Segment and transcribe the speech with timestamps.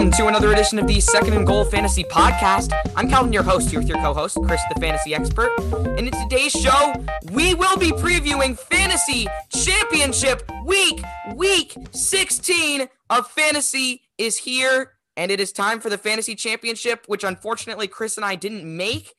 [0.00, 2.72] Welcome to another edition of the Second and Goal Fantasy Podcast.
[2.96, 5.50] I'm Calvin, your host, here with your co host, Chris, the fantasy expert.
[5.60, 6.94] And in today's show,
[7.32, 11.02] we will be previewing Fantasy Championship Week.
[11.36, 17.22] Week 16 of Fantasy is here, and it is time for the Fantasy Championship, which
[17.22, 19.14] unfortunately Chris and I didn't make,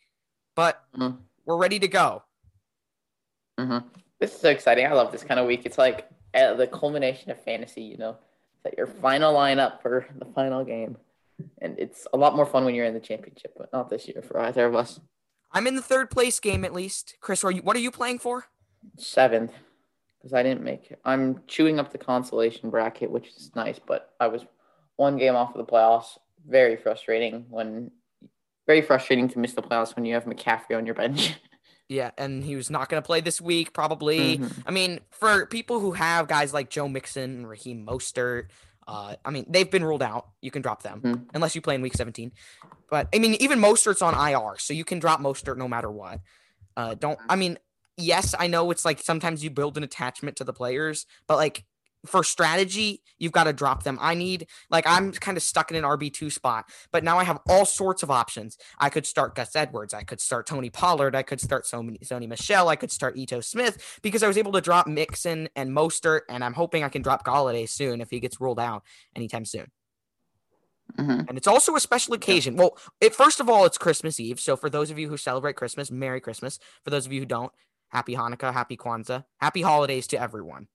[0.56, 1.20] but Mhm.
[1.46, 2.24] we're ready to go.
[3.60, 3.78] hmm
[4.20, 4.88] This is so exciting.
[4.88, 5.62] I love this kind of week.
[5.64, 8.18] It's like uh, the culmination of fantasy, you know,
[8.64, 10.98] that your final lineup for the final game.
[11.60, 14.22] And it's a lot more fun when you're in the championship, but not this year
[14.22, 15.00] for either of us.
[15.52, 17.16] I'm in the third place game at least.
[17.20, 18.46] Chris, are you, what are you playing for?
[18.98, 19.54] Seventh,
[20.18, 21.00] because I didn't make it.
[21.04, 24.46] I'm chewing up the consolation bracket, which is nice, but I was
[24.96, 26.18] one game off of the playoffs.
[26.48, 27.92] Very frustrating when,
[28.66, 31.36] very frustrating to miss the playoffs when you have McCaffrey on your bench.
[31.92, 34.38] Yeah, and he was not going to play this week, probably.
[34.38, 34.64] Mhm.
[34.66, 38.46] I mean, for people who have guys like Joe Mixon and Raheem Mostert,
[38.88, 40.30] uh, I mean, they've been ruled out.
[40.40, 41.26] You can drop them Mhm.
[41.34, 42.32] unless you play in week 17.
[42.90, 46.22] But I mean, even Mostert's on IR, so you can drop Mostert no matter what.
[46.78, 47.60] Uh, don't, I mean,
[47.98, 51.66] yes, I know it's like sometimes you build an attachment to the players, but like
[52.06, 53.98] for strategy, you've got to drop them.
[54.02, 57.40] I need, like, I'm kind of stuck in an RB2 spot, but now I have
[57.48, 58.58] all sorts of options.
[58.80, 59.94] I could start Gus Edwards.
[59.94, 61.16] I could start Tony Pollard.
[61.16, 62.70] I could start Sony, Sony Michel.
[62.70, 66.44] I could start Ito Smith because I was able to drop Mixon and Mostert, and
[66.44, 68.84] I'm hoping I can drop Golladay soon if he gets ruled out
[69.16, 69.72] anytime soon.
[70.98, 71.30] Mhm.
[71.30, 72.56] And it's also a special occasion.
[72.58, 74.40] Well, it first of all, it's Christmas Eve.
[74.40, 76.60] So for those of you who celebrate Christmas, Merry Christmas.
[76.84, 77.54] For those of you who don't,
[77.90, 80.68] Happy Hanukkah, Happy Kwanzaa, Happy Holidays to everyone.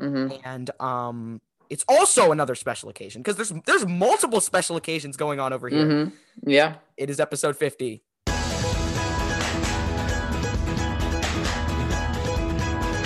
[0.00, 0.40] Mhm.
[0.44, 5.52] And um, it's also another special occasion because there's there's multiple special occasions going on
[5.52, 5.86] over here.
[5.86, 6.12] Mhm.
[6.46, 6.74] Yeah.
[6.96, 8.02] It is episode 50.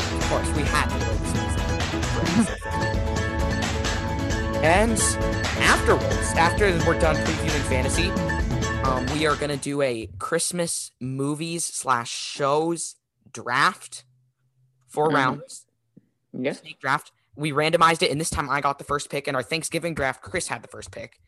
[0.07, 2.51] Of course, we had to wait this.
[4.65, 4.99] And
[5.63, 8.11] afterwards, after we're done previewing fantasy,
[8.85, 12.97] um, we are gonna do a Christmas movies slash shows
[13.31, 14.05] draft.
[14.89, 15.15] 4 Mhm.
[15.15, 15.67] rounds
[16.37, 16.53] Yeah.
[16.53, 17.13] snake draft.
[17.37, 19.27] We randomized it, and this time I got the first pick.
[19.27, 21.19] And our Thanksgiving draft, Chris had the first pick.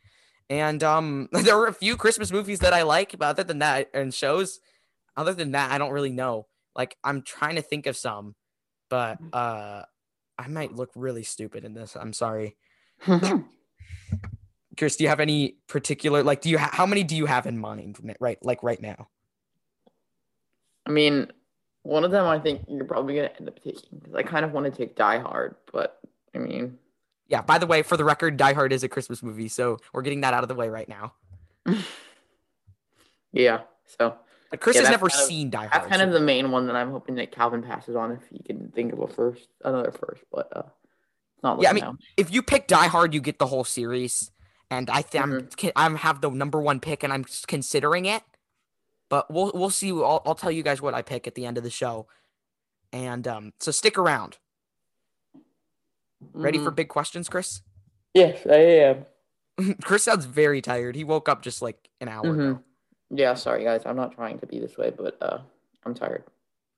[0.48, 3.88] And um, there were a few Christmas movies that I like, but other than that,
[3.92, 4.60] and shows,
[5.16, 6.46] other than that, I don't really know.
[6.74, 8.34] Like I'm trying to think of some,
[8.90, 9.82] but uh,
[10.38, 11.96] I might look really stupid in this.
[11.96, 12.56] I'm sorry,
[14.76, 14.96] Chris.
[14.96, 16.42] Do you have any particular like?
[16.42, 17.98] Do you ha- how many do you have in mind?
[18.20, 19.08] Right, like right now.
[20.84, 21.32] I mean,
[21.86, 24.52] one of them I think you're probably gonna end up taking because I kind of
[24.52, 25.98] want to take Die Hard, but
[26.34, 26.78] I mean,
[27.28, 27.42] Yeah.
[27.42, 30.20] By the way, for the record, Die Hard is a Christmas movie, so we're getting
[30.22, 31.14] that out of the way right now.
[33.32, 33.60] yeah.
[33.98, 34.16] So
[34.50, 35.72] But Chris Yeah, has never kind of- seen Die Hard.
[35.72, 38.20] that's kind so- of the main one that I'm hoping that Calvin passes on if
[38.30, 40.62] he can think of a first, another first, but uh,
[41.42, 41.60] not.
[41.60, 44.30] Yeah, I mean, if you pick Die Hard, you get the whole series,
[44.70, 45.68] and I think I'm Mm-hmm.
[45.76, 48.22] I'm have the number one pick, and I'm considering it.
[49.08, 49.90] But we'll we'll see.
[49.90, 52.06] I'll, I'll tell you guys what I pick at the end of the show,
[52.92, 54.38] and um, so stick around.
[56.32, 56.76] Ready for Mhm.
[56.76, 57.62] big questions, Chris?
[58.14, 59.06] Yes, I am.
[59.82, 60.96] Chris sounds very tired.
[60.96, 62.32] He woke up just like an hour ago.
[62.32, 62.62] Mhm.
[63.10, 65.38] Yeah, sorry guys, I'm not trying to be this way, but uh,
[65.84, 66.24] I'm tired.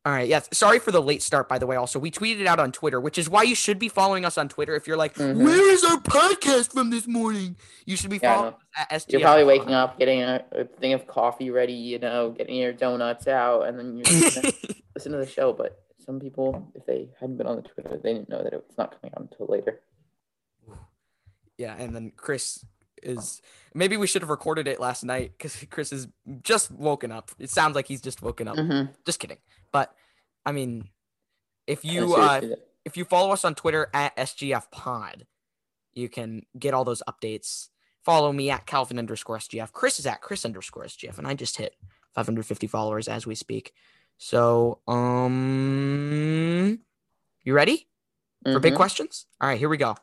[0.04, 0.28] All right.
[0.28, 0.48] Yes.
[0.52, 1.76] Sorry for the late start, by the way.
[1.76, 4.38] Also, we tweeted it out on Twitter, which is why you should be following us
[4.38, 4.74] on Twitter.
[4.74, 5.44] If you're like, Mhm.
[5.44, 8.54] "Where is our podcast from this morning?" You should be Yeah, following
[8.90, 9.12] us at.
[9.12, 12.72] You're probably waking up, getting a, a thing of coffee ready, you know, getting your
[12.72, 14.04] donuts out, and then you're
[14.94, 15.52] listen to the show.
[15.52, 18.78] But some people, if they hadn't been on the Twitter, they didn't know that it's
[18.78, 19.80] not coming out until later.
[21.58, 22.64] Yeah, and then Chris
[23.02, 23.42] is
[23.74, 26.08] maybe we should have recorded it last night because Chris is
[26.42, 27.30] just woken up.
[27.38, 28.56] It sounds like he's just woken up.
[28.56, 28.92] Mm-hmm.
[29.04, 29.38] Just kidding.
[29.72, 29.94] But
[30.46, 30.88] I mean,
[31.66, 32.40] if you uh,
[32.84, 35.26] if you follow us on Twitter at SGF Pod,
[35.92, 37.68] you can get all those updates.
[38.04, 39.72] Follow me at Calvin underscore SGF.
[39.72, 41.74] Chris is at Chris underscore SGF, and I just hit
[42.14, 43.74] 550 followers as we speak.
[44.16, 46.78] So, um,
[47.42, 47.88] you ready
[48.44, 48.76] for big Mhm.
[48.76, 49.26] questions?
[49.40, 49.94] All right, here we go.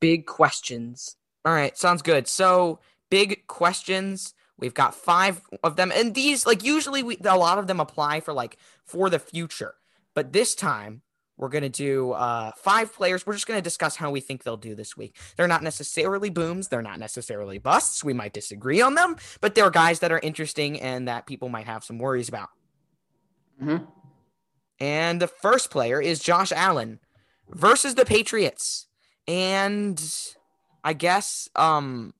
[0.00, 1.16] Big questions.
[1.44, 2.26] All right, sounds good.
[2.26, 2.80] So,
[3.10, 4.34] big questions.
[4.58, 8.20] We've got five of them, and these, like, usually we a lot of them apply
[8.20, 9.74] for like for the future,
[10.14, 11.02] but this time
[11.38, 13.26] we're gonna do uh, five players.
[13.26, 15.16] We're just gonna discuss how we think they'll do this week.
[15.36, 16.68] They're not necessarily booms.
[16.68, 18.04] They're not necessarily busts.
[18.04, 21.66] We might disagree on them, but they're guys that are interesting and that people might
[21.66, 22.50] have some worries about.
[23.60, 23.86] Mhm.
[24.78, 27.00] And the first player is Josh Allen
[27.48, 28.86] versus the Patriots.
[29.26, 30.00] And
[30.84, 32.14] I guess um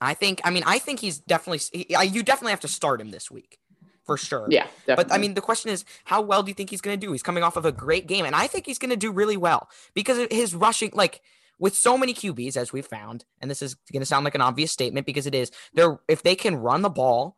[0.00, 3.00] I think I mean I think he's definitely he- I- you definitely have to start
[3.00, 3.58] him this week.
[4.04, 4.46] for sure.
[4.48, 5.04] Yeah, definitely.
[5.04, 7.10] But I mean, the question is, how well do you think he's going to do?
[7.12, 9.36] He's coming off of a great game, and I think he's going to do really
[9.36, 11.22] well because his rushing, like
[11.58, 14.42] with so many QBs as we've found, and this is going to sound like an
[14.42, 15.50] obvious statement because it is.
[15.74, 17.36] They're if they can run the ball,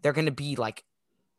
[0.00, 0.84] they're going to be like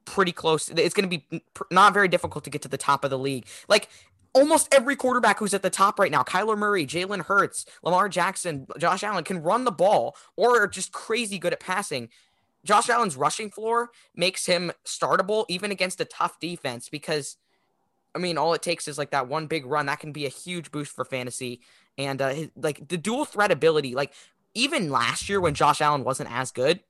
[0.03, 0.67] pretty close.
[0.69, 1.41] It's going to be mm,
[1.71, 3.45] not very difficult to get to the top of the league.
[3.69, 3.87] Like
[4.33, 8.67] almost every quarterback who's at the top right now, Kyler Murray, Jalen Hurts, Lamar Jackson,
[8.77, 12.09] Josh Allen can run the ball or are just crazy good at passing.
[12.63, 17.37] Josh Allen's rushing floor makes him startable even against a tough defense because
[18.13, 20.29] I mean all it takes is like that one big run that can be a
[20.29, 21.61] huge boost for fantasy
[21.97, 24.13] and uh, like the dual threat ability like
[24.55, 26.81] even last year when Josh Allen wasn't as good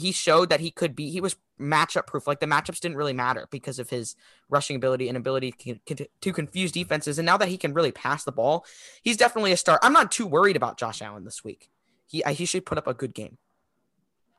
[0.00, 2.26] he showed that he could be he was matchup proof.
[2.26, 4.16] Like the matchups didn't really matter because of his
[4.48, 5.52] rushing ability and ability
[6.20, 7.18] to, confuse defenses.
[7.18, 8.64] And now that he can really pass the ball
[9.02, 9.78] he's definitely a star.
[9.82, 11.70] I'm not too worried about josh allen this week.
[12.06, 13.38] He he should put up a good game.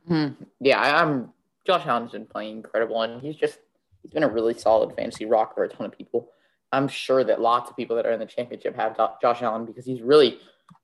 [0.07, 0.29] Hmm.
[0.59, 1.31] yeah i'm
[1.63, 3.59] josh allen's been playing incredible and he's just
[4.01, 6.29] he's been a really solid fantasy rock for a ton of people.
[6.71, 9.85] I'm sure that lots of people that are in the championship have josh allen because
[9.85, 10.39] he's really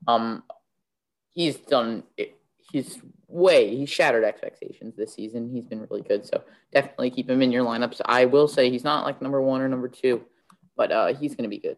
[0.07, 0.43] um
[1.31, 2.03] he's done
[2.71, 5.49] he's way he shattered expectations this season.
[5.49, 6.43] He's been really good, so
[6.73, 8.01] definitely keep him in your lineups.
[8.05, 10.23] I will say he's not like number one or number two,
[10.75, 11.77] but uh, he's going to be good.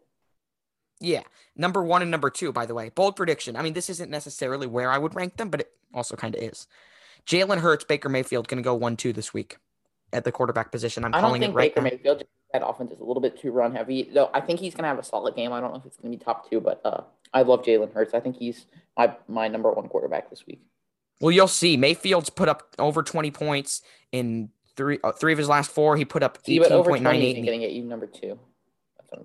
[1.00, 1.22] Yeah,
[1.56, 2.52] number one and number two.
[2.52, 3.56] By the way, bold prediction.
[3.56, 6.42] I mean, this isn't necessarily where I would rank them, but it also kind of
[6.42, 6.66] is.
[7.26, 9.58] Jalen Hurts, Baker Mayfield going to go one two this week
[10.12, 11.04] at the quarterback position.
[11.04, 11.90] I'm I calling it right Baker now.
[11.90, 14.10] Mayfield that offense is a little bit too run heavy.
[14.12, 15.52] Though I think he's going to have a solid game.
[15.52, 17.02] I don't know if it's going to be top two, but uh,
[17.32, 18.14] I love Jalen Hurts.
[18.14, 18.66] I think he's
[18.96, 20.62] my my number one quarterback this week.
[21.20, 21.76] Well, you'll see.
[21.76, 25.96] Mayfield's put up over 20 points in three uh, three of his last four.
[25.96, 27.02] He put up 18.98.
[27.02, 28.38] Going to get you number two.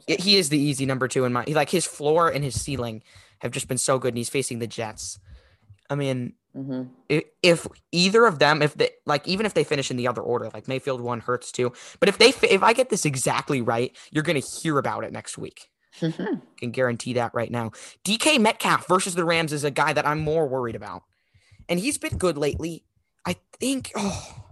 [0.07, 1.45] He is the easy number two in my.
[1.47, 3.03] Like his floor and his ceiling
[3.39, 5.19] have just been so good, and he's facing the Jets.
[5.89, 6.89] I mean, mm-hmm.
[7.07, 10.21] if, if, either of them, if they like, even if they finish in the other
[10.21, 11.71] order, like Mayfield one hurts too.
[11.99, 15.37] But if they, if I get this exactly right, you're gonna hear about it next
[15.37, 15.69] week.
[15.99, 16.39] Mm-hmm.
[16.57, 17.71] Can guarantee that right now.
[18.03, 21.03] DK Metcalf versus the Rams is a guy that I'm more worried about
[21.69, 22.83] and he's been good lately.
[23.25, 23.91] I think.
[23.95, 24.45] Oh,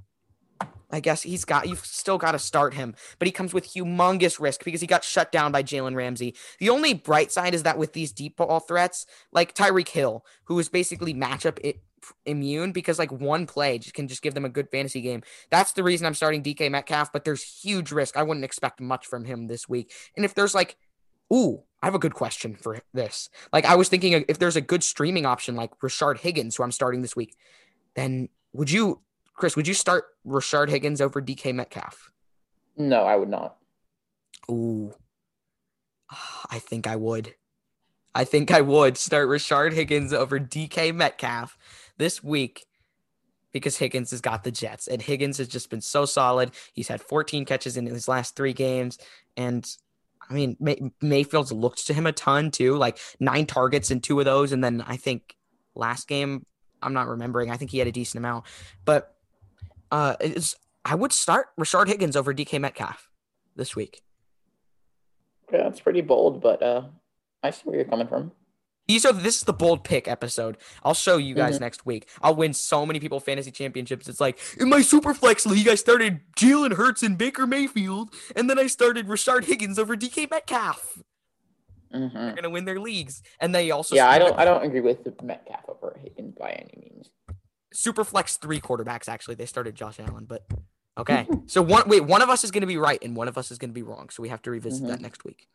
[0.92, 1.68] I guess he's got.
[1.68, 5.04] You've still got to start him, but he comes with humongous risk because he got
[5.04, 6.36] shut down by Jalen Ramsey.
[6.60, 10.60] The only bright side is that with these deep ball threats, like Tyreek Hill, who
[10.60, 11.81] is basically matchup it,
[12.25, 15.24] immune because like one play just can just give them a good fantasy game.
[15.50, 18.18] That's the reason I'm starting DK Metcalf, but there's huge risk.
[18.18, 19.92] I wouldn't expect much from him this week.
[20.16, 20.75] And if there's like,
[21.33, 23.30] ooh, I have a good question for this.
[23.51, 26.71] Like I was thinking if there's a good streaming option like Rashard Higgins, who I'm
[26.71, 27.35] starting this week,
[27.95, 29.01] then would you,
[29.33, 32.12] Chris, would you start Rashard Higgins over DK Metcalf?
[32.77, 33.57] No, I would not.
[34.50, 34.94] Ooh.
[36.12, 37.35] Ah, I think I would.
[38.15, 41.57] I think I would start Rashard Higgins over DK Metcalf
[41.97, 42.65] this week
[43.51, 46.51] because Higgins has got the Jets and Higgins has just been so solid.
[46.74, 48.97] He's had 14 catches in his last three games
[49.35, 49.69] and
[50.29, 54.19] I mean, May- Mayfield's looked to him a ton too, like nine targets in two
[54.19, 54.51] of those.
[54.51, 55.35] And then I think
[55.75, 56.45] last game,
[56.81, 57.51] I'm not remembering.
[57.51, 58.45] I think he had a decent amount,
[58.85, 59.15] but
[59.91, 60.15] uh,
[60.85, 63.09] I would start Rashard Higgins over DK Metcalf
[63.55, 64.01] this week.
[65.51, 66.83] Yeah, that's pretty bold, but uh,
[67.43, 68.31] I see where you're coming from.
[68.88, 70.57] These are this is the bold pick episode.
[70.83, 71.63] I'll show you guys mm-hmm.
[71.63, 72.09] next week.
[72.21, 74.09] I'll win so many people fantasy championships.
[74.09, 78.49] It's like in my super flex league, I started Jalen Hurts and Baker Mayfield, and
[78.49, 81.02] then I started Rashard Higgins over DK Metcalf.
[81.94, 82.18] Mm-hmm.
[82.18, 84.09] They're gonna win their leagues, and they also yeah.
[84.09, 87.09] I don't I don't agree with Metcalf over Higgins by any means.
[87.71, 89.35] Super flex three quarterbacks actually.
[89.35, 90.45] They started Josh Allen, but
[90.97, 91.25] okay.
[91.45, 93.57] so one wait, one of us is gonna be right and one of us is
[93.57, 94.09] gonna be wrong.
[94.09, 94.90] So we have to revisit mm-hmm.
[94.90, 95.47] that next week.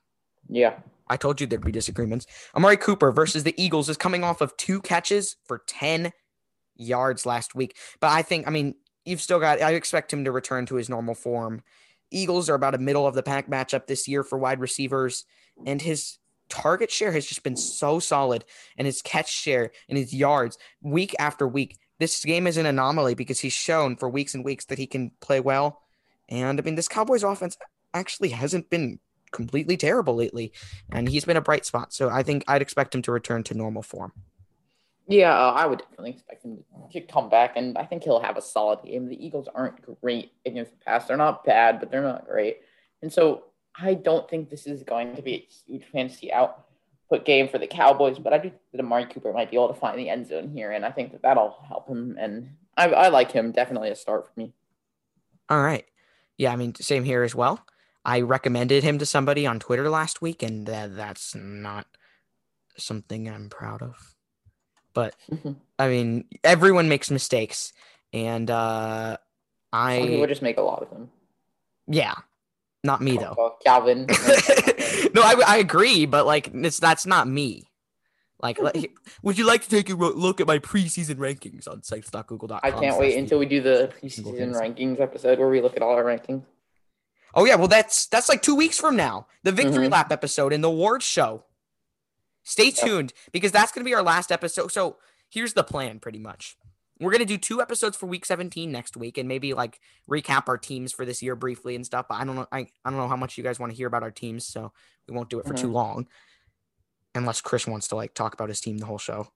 [0.49, 0.75] Yeah.
[1.09, 2.27] I told you there'd be disagreements.
[2.55, 6.13] Amari Cooper versus the Eagles is coming off of two catches for 10
[6.77, 7.77] yards last week.
[8.01, 10.89] But I think, I mean, you've still got, I expect him to return to his
[10.89, 11.63] normal form.
[12.11, 15.25] Eagles are about a middle of the pack matchup this year for wide receivers,
[15.67, 16.19] and his
[16.49, 18.45] target share has just been so solid,
[18.77, 21.79] and his catch share and his yards week after week.
[21.99, 25.11] This game is an anomaly because he's shown for weeks and weeks that he can
[25.21, 25.83] play well.
[26.29, 27.59] And I mean, this Cowboys offense
[27.93, 29.01] actually hasn't been
[29.33, 30.53] completely terrible lately,
[30.91, 31.93] and he's been a bright spot.
[31.93, 34.13] So I think I'd expect him to return to normal form.
[35.09, 38.37] Yeah, uh, I would definitely expect him to come back, and I think he'll have
[38.37, 39.09] a solid game.
[39.09, 42.59] The Eagles aren't great against the pass; they're not bad, but they're not great.
[43.01, 43.45] And so
[43.75, 47.67] I don't think this is going to be a huge fantasy output game for the
[47.67, 48.19] Cowboys.
[48.19, 50.51] But I do think that Amari Cooper might be able to find the end zone
[50.51, 52.19] here, and I think that that'll help him.
[52.21, 54.53] And I, I like him definitely a start for me.
[55.49, 55.87] All right,
[56.37, 57.65] yeah, I mean same here as well.
[58.05, 61.87] I recommended him to somebody on Twitter last week, and that, that's not
[62.77, 64.15] something I'm proud of.
[64.95, 65.15] But
[65.79, 67.73] I mean, everyone makes mistakes,
[68.13, 69.19] and uh,
[69.73, 71.11] Some people just make a lot of them.
[71.87, 72.15] yeah,
[72.83, 73.35] not me though.
[73.37, 74.07] Well, Calvin.
[75.15, 77.69] no, I, I agree, but like it's that's not me.
[78.41, 82.61] Like, like, would you like to take a look at my preseason rankings on sites.google.com?
[82.63, 85.93] I can't wait until we do the preseason rankings episode where we look at all
[85.95, 86.43] our rankings.
[87.35, 89.27] Oh yeah, well that's that's like two weeks from now.
[89.43, 89.93] The victory Mhm.
[89.93, 91.45] lap episode and the awards show.
[92.43, 94.73] Stay tuned because that's gonna be our last episode.
[94.73, 94.97] So
[95.29, 96.57] here's the plan, pretty much.
[97.01, 99.81] We're gonna do two episodes for week 17 next week, and maybe like
[100.11, 102.07] recap our teams for this year briefly and stuff.
[102.09, 102.47] But I don't know.
[102.51, 104.73] I, I don't know how much you guys want to hear about our teams, so
[105.07, 106.09] we won't do it for too long.
[107.15, 109.29] Unless Chris wants to like talk about his team the whole show.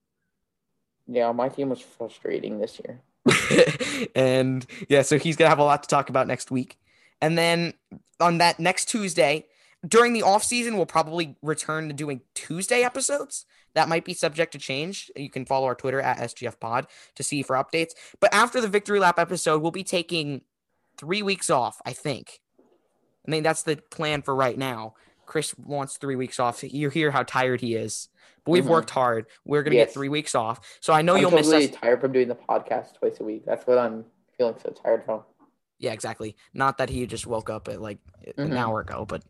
[1.07, 3.01] Yeah, my team was frustrating this year.
[4.15, 6.79] and yeah, so he's gonna have a lot to talk about next week.
[7.23, 7.73] And then
[8.21, 9.47] on that next Tuesday,
[9.87, 13.47] during the off season, we'll probably return to doing Tuesday episodes.
[13.75, 15.11] That might be subject to change.
[15.17, 17.93] You can follow our Twitter at SGF Pod to see for updates.
[18.21, 20.43] But after the victory lap episode, we'll be taking
[20.99, 21.81] three weeks off.
[21.87, 22.41] I think.
[23.27, 24.95] I mean, that's the plan for right now.
[25.25, 26.63] Chris wants three weeks off.
[26.63, 28.09] You hear how tired he is.
[28.45, 28.69] But we've Mhm.
[28.71, 29.27] worked hard.
[29.45, 30.61] We're gonna get three weeks off.
[30.81, 31.77] So I know I'm you'll miss totally us.
[31.77, 33.45] tired from doing the podcast twice a week.
[33.47, 34.05] That's what I'm
[34.37, 35.23] feeling so tired from.
[35.83, 36.37] Yeah, exactly.
[36.55, 37.99] Not that he just woke up at like
[38.39, 38.57] an Mhm.
[38.57, 39.23] hour ago, but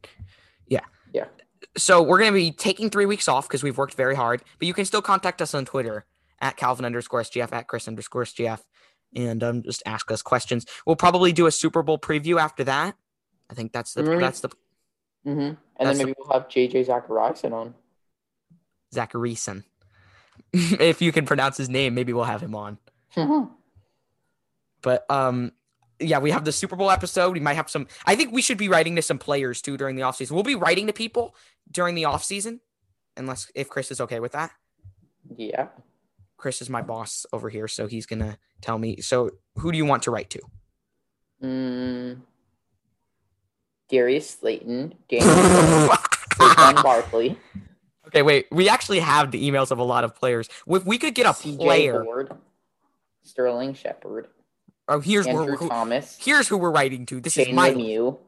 [0.68, 0.84] yeah.
[1.12, 1.26] Yeah.
[1.76, 4.44] So we're gonna be taking three weeks off because we've worked very hard.
[4.58, 6.04] But you can still contact us on Twitter
[6.40, 8.60] at Calvin underscore SGF at Chris underscore SGF
[9.16, 10.66] and um just ask us questions.
[10.86, 12.96] We'll probably do a Super Bowl preview after that.
[13.50, 14.20] I think that's the Mhm.
[14.20, 14.50] that's the
[15.24, 15.38] Mm-hmm.
[15.40, 17.74] And That's then the- maybe we'll have JJ Zachariason on.
[18.92, 19.62] Zachariason.
[20.52, 22.76] if you can pronounce his name, maybe we'll have him on.
[24.82, 25.52] But um
[26.02, 27.32] yeah, we have the Super Bowl episode.
[27.32, 29.96] We might have some I think we should be writing to some players too during
[29.96, 30.32] the offseason.
[30.32, 31.34] We'll be writing to people
[31.70, 32.60] during the offseason.
[33.16, 34.52] Unless if Chris is okay with that.
[35.36, 35.68] yeah.
[36.36, 39.00] Chris is my boss over here, so he's gonna tell me.
[39.00, 40.40] So who do you want to write to?
[41.40, 42.20] Mm.
[43.88, 47.38] Darius Slayton, Daniel Saquon Barkley,
[48.12, 48.46] okay, wait.
[48.50, 50.48] We actually have the emails of a lot of players.
[50.66, 52.32] If we could get a CJ player, Ford,
[53.22, 54.28] Sterling Shepard,
[54.88, 57.20] oh, here's where, Andrew who, Thomas, here's who we're writing to.
[57.20, 58.18] This is my Lemieux,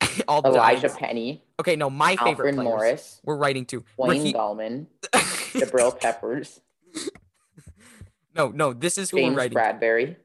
[0.28, 0.98] all the Elijah times.
[0.98, 2.64] Penny, Okay, no, my favorite Alfred players.
[2.64, 6.60] Morris, We're writing to Wayne Gallman, Jabril Peppers,
[8.34, 9.50] No, no, this is who we're James writing.
[9.50, 9.54] to.
[9.54, 10.16] Bradbury,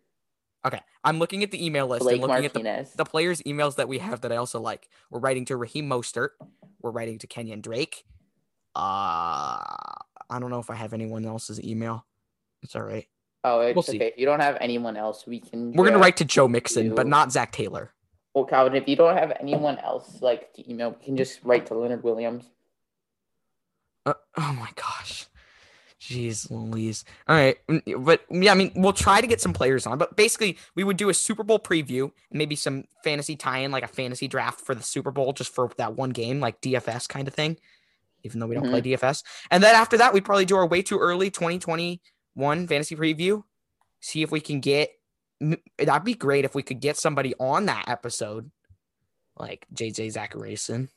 [0.65, 2.93] Okay, I'm looking at the email list Blake and looking at the, Martinez.
[2.93, 4.89] the players' emails that we have that I also like.
[5.11, 6.29] We're writing to Raheem Mostert.
[6.81, 8.03] We're writing to Kenyon Drake.
[8.75, 9.61] Uh,
[10.29, 12.05] I don't know if I have anyone else's email.
[12.63, 13.07] It's all right.
[13.45, 13.97] Oh, it's We'll see.
[13.97, 14.07] okay.
[14.07, 15.71] If you don't have anyone else, we can.
[15.73, 17.91] We're gonna write to Joe Mixon, but not Zac Taylor.
[18.33, 21.67] Well, Calvin, if you don't have anyone else like to email, we can just write
[21.67, 22.43] to Leonard Williams.
[24.05, 25.27] Uh, oh my gosh.
[26.01, 27.05] Jeez Louise.
[27.27, 27.57] All right.
[27.67, 29.97] mm, But yeah, I mean, we'll try to get some players on.
[29.97, 33.83] But basically, we would do a Super Bowl preview, maybe some fantasy tie in, like
[33.83, 37.27] a fantasy draft for the Super Bowl, just for that one game, like DFS kind
[37.27, 37.57] of thing,
[38.23, 39.23] even though we don't play DFS.
[39.49, 41.29] And then after that, we'd probably do our way too early
[42.35, 43.43] 2021 fantasy preview.
[43.99, 44.91] See if we can get.
[45.77, 48.51] That'd be great if we could get somebody on that episode,
[49.37, 50.89] like JJ Zachariason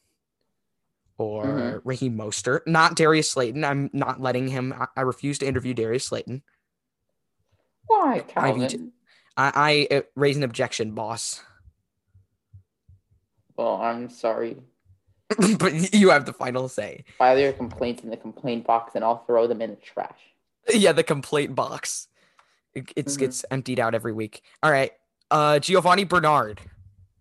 [1.16, 1.80] or Mhm.
[1.84, 3.64] Raheem Mostert, not Darius Slayton.
[3.64, 4.72] I'm not letting him.
[4.72, 6.42] I, I refuse to interview Darius Slayton.
[7.86, 8.92] Why, I Calvin?
[9.36, 11.42] I, I uh, raise an objection, boss.
[13.56, 14.58] Well, I'm sorry.
[15.58, 17.04] but you have the final say.
[17.18, 20.18] File your complaints in the complaint box, and I'll throw them in the trash.
[20.74, 22.08] Yeah, the complaint box.
[22.74, 23.20] It it's, Mhm.
[23.20, 24.42] gets emptied out every week.
[24.62, 24.92] All right.
[25.30, 26.60] Uh, Giovani Bernard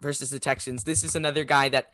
[0.01, 0.83] versus the Texans.
[0.83, 1.93] This is another guy that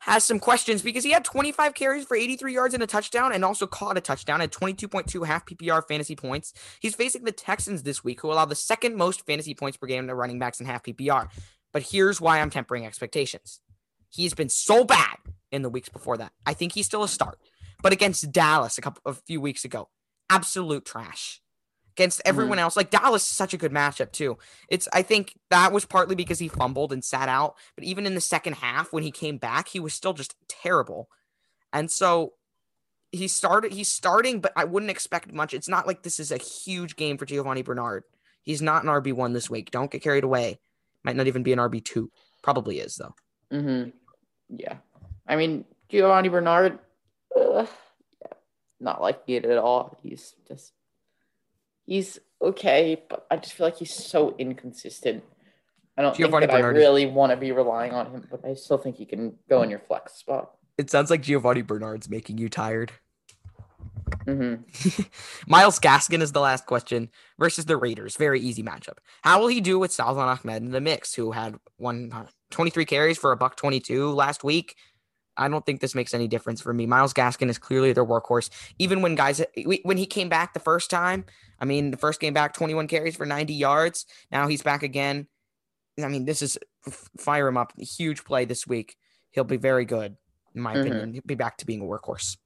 [0.00, 3.44] has some questions because he had 25 carries for 83 yards and a touchdown and
[3.44, 6.52] also caught a touchdown at 22.2 half PPR fantasy points.
[6.80, 10.06] He's facing the Texans this week, who allow the second most fantasy points per game
[10.08, 11.28] to running backs in half PPR.
[11.72, 13.60] But here's why I'm tempering expectations.
[14.10, 15.16] He's been so bad
[15.50, 16.32] in the weeks before that.
[16.44, 17.38] I think he's still a start.
[17.82, 19.88] But against Dallas a couple a few weeks ago,
[20.30, 21.40] absolute trash.
[21.96, 24.36] Against everyone else, like Dallas is such a good matchup too.
[24.68, 28.16] It's I think that was partly because he fumbled and sat out, but even in
[28.16, 31.08] the second half when he came back, he was still just terrible.
[31.72, 32.32] And so
[33.12, 35.54] he started he's starting, but I wouldn't expect much.
[35.54, 38.02] It's not like this is a huge game for Giovani Bernard.
[38.42, 39.70] He's not an RB1 this week.
[39.70, 40.58] Don't get carried away.
[41.04, 42.08] Might not even be an RB2.
[42.42, 43.14] Probably is though.
[43.52, 43.90] Mm-hmm.
[44.48, 44.78] Yeah.
[45.28, 46.78] I mean, Giovani Bernard,
[47.38, 47.66] uh,
[48.84, 49.96] not liking it at all.
[50.02, 50.72] He's just,
[51.86, 55.24] he's okay, but I just feel like he's so inconsistent.
[55.96, 58.54] I don't Giovani think that I really want to be relying on him, but I
[58.54, 60.52] still think he can go in your flex spot.
[60.76, 62.92] It sounds like Giovani Bernard's making you tired.
[64.26, 65.02] Mm-hmm.
[65.46, 68.16] Myles Gaskin is the last question versus the Raiders.
[68.16, 68.98] Very easy matchup.
[69.22, 72.12] How will he do with Salvon Ahmed in the mix, who had one
[72.50, 74.76] 23 carries for a buck 22 last week?
[75.36, 76.86] I don't think this makes any difference for me.
[76.86, 78.50] Myles Gaskin is clearly their workhorse.
[78.78, 79.42] Even when guys,
[79.82, 81.24] when he came back the first time,
[81.60, 84.06] I mean, the first game back, 21 carries for 90 yards.
[84.30, 85.26] Now he's back again.
[86.02, 86.58] I mean, this is
[87.18, 87.72] fire him up.
[87.78, 88.96] Huge play this week.
[89.30, 90.16] He'll be very good,
[90.54, 90.86] in my mm-hmm.
[90.86, 91.12] opinion.
[91.14, 92.36] He'll be back to being a workhorse.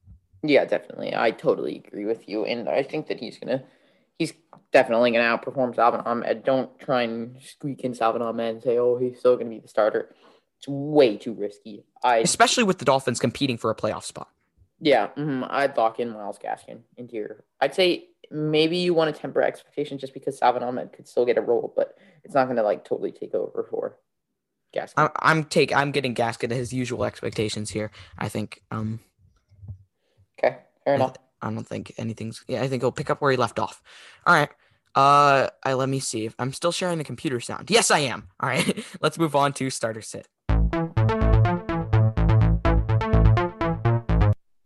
[0.43, 1.15] Yeah, definitely.
[1.15, 2.45] I totally agree with you.
[2.45, 3.65] And I think that he's going to,
[4.19, 4.33] he's
[4.73, 6.45] definitely going to outperform Salvon Ahmed.
[6.45, 9.61] Don't try and squeak in Salvon Ahmed and say, oh, he's still going to be
[9.61, 10.15] the starter.
[10.59, 11.85] It's way too risky.
[12.03, 14.29] I especially with the Dolphins competing for a playoff spot.
[14.81, 15.45] Yeah, mm-hmm.
[15.49, 17.45] I'd lock in Myles Gaskin into your.
[17.61, 21.39] I'd say maybe you want to temper expectations just because Salvon Ahmed could still get
[21.39, 23.97] a role, but it's not going to like totally take over for
[24.75, 24.95] Gaskin.
[24.97, 27.91] I'm, I'm take I'm getting Gaskin his usual expectations here.
[28.19, 28.63] I think.
[28.71, 29.01] Um.
[30.39, 31.15] Okay, fair enough.
[31.43, 32.45] I, I don't think anything's.
[32.49, 33.83] Yeah, I think he'll pick up where he left off.
[34.27, 34.51] All right.
[34.95, 36.31] Uh, I let me see.
[36.39, 37.71] I'm still sharing the computer sound.
[37.71, 38.29] Yes, I am.
[38.41, 38.85] All right.
[39.01, 40.27] Let's move on to starter sit.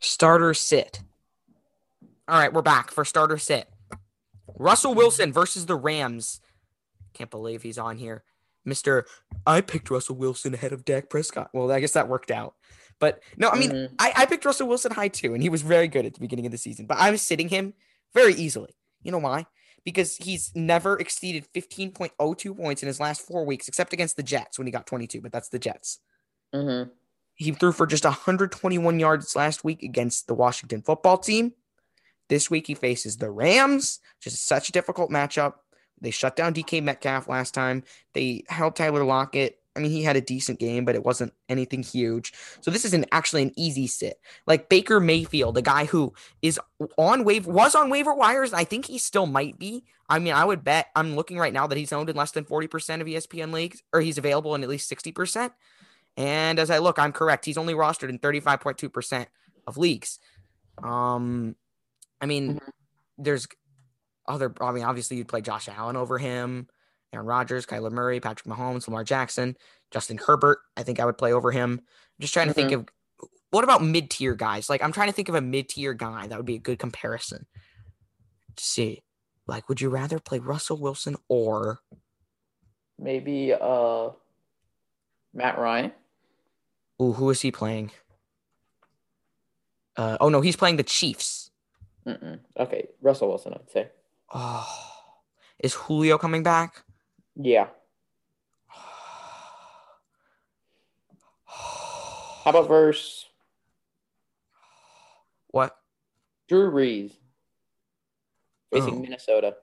[0.03, 1.01] Starter sit.
[2.27, 3.69] All right, we're back for starter sit.
[4.59, 6.41] Russell Wilson versus the Rams.
[7.15, 8.25] Can't believe he's on here.
[8.67, 9.05] Mr.
[9.47, 11.51] I picked Russell Wilson ahead of Dak Prescott.
[11.53, 12.55] Well, I guess that worked out.
[12.99, 13.95] But no, I mean, mm-hmm.
[13.99, 16.47] I, I picked Russell Wilson high too, and he was very good at the beginning
[16.47, 16.87] of the season.
[16.87, 17.75] But I was sitting him
[18.13, 18.71] very easily.
[19.03, 19.47] You know why?
[19.85, 24.59] Because he's never exceeded 15.02 points in his last four weeks, except against the Jets
[24.59, 26.01] when he got 22, but that's the Jets.
[26.55, 26.91] Mm-hmm.
[27.35, 31.53] He threw for just 121 yards last week against the Washington football team.
[32.29, 35.55] This week he faces the Rams, just such a difficult matchup.
[36.01, 37.85] They shut down DK Metcalf last time.
[38.13, 39.59] They held Tyler Lockett.
[39.75, 42.33] I mean, he had a decent game, but it wasn't anything huge.
[42.61, 44.21] So this is an actually an easy sit.
[44.47, 46.13] Like Baker Mayfield, a guy who
[46.43, 46.61] is
[46.99, 48.53] on waiver was on waiver wires.
[48.53, 49.85] I think he still might be.
[50.09, 52.45] I mean, I would bet I'm looking right now that he's owned in less than
[52.45, 55.53] 40% of ESPN leagues, or he's available in at least 60%.
[56.17, 57.45] And as I look, I'm correct.
[57.45, 59.27] He's only rostered in 35.2%
[59.67, 60.19] of leagues.
[60.83, 61.57] Um,
[62.21, 62.69] I mean, mm-hmm.
[63.19, 63.47] there's
[64.29, 64.53] other.
[64.61, 66.69] I mean, obviously you'd play Josh Allen over him,
[67.13, 69.57] Aaron Rodgers, Kyler Murray, Patrick Mahomes, Lamar Jackson,
[69.91, 70.59] Justin Herbert.
[70.77, 71.81] I think I would play over him.
[71.83, 72.69] I'm just trying to mm-hmm.
[72.69, 74.71] think of what about mid tier guys?
[74.71, 76.79] Like I'm trying to think of a mid tier guy that would be a good
[76.79, 77.47] comparison.
[78.57, 79.03] To see,
[79.47, 81.81] like, would you rather play Russell Wilson or
[82.99, 84.11] maybe uh
[85.35, 85.93] Matt Ryan?
[87.03, 87.91] Ooh, who is he playing?
[89.97, 91.51] Uh, oh no, he's playing the Chiefs.
[92.07, 92.39] Mm-mm.
[92.57, 93.89] Okay, Russell Wilson, I'd say.
[94.33, 94.69] Oh,
[95.59, 96.85] is Julio coming back?
[97.35, 97.67] Yeah.
[102.45, 103.27] How about verse?
[105.49, 105.77] What?
[106.49, 107.13] Drew Brees
[108.73, 109.01] facing oh.
[109.01, 109.57] Minnesota.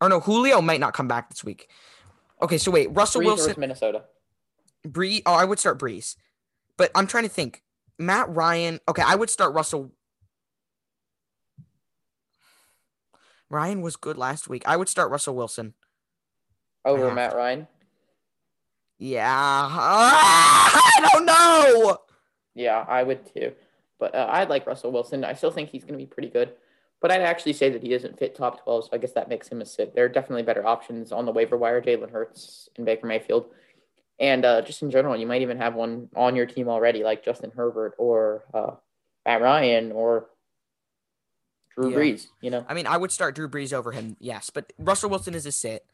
[0.00, 1.68] Or no, Julio might not come back this week.
[2.42, 4.04] Okay, so wait, Russell Brees Wilson, Minnesota.
[4.84, 5.22] Bree.
[5.24, 6.16] Oh, I would start Brees.
[6.76, 7.62] But I'm trying to think.
[7.98, 8.80] Matt Ryan.
[8.88, 9.92] Okay, I would start Russell.
[13.50, 14.62] Ryan was good last week.
[14.66, 15.74] I would start Russell Wilson
[16.84, 17.68] over Matt Ryan.
[18.98, 21.98] Yeah, I don't know.
[22.54, 23.52] Yeah, I would too.
[23.98, 25.24] But uh, I'd like Russell Wilson.
[25.24, 26.52] I still think he's going to be pretty good.
[27.00, 29.48] But I'd actually say that he doesn't fit top 12, so I guess that makes
[29.48, 29.92] him a sit.
[29.94, 33.46] There are definitely better options on the waiver wire Jalen Hurts and Baker Mayfield.
[34.22, 37.24] And uh, just in general, you might even have one on your team already, like
[37.24, 38.76] Justin Herbert or uh,
[39.26, 40.28] Matt Ryan or
[41.76, 41.96] Drew yeah.
[41.96, 42.26] Brees.
[42.40, 45.34] You know, I mean, I would start Drew Brees over him, yes, but Russell Wilson
[45.34, 45.84] is a sit,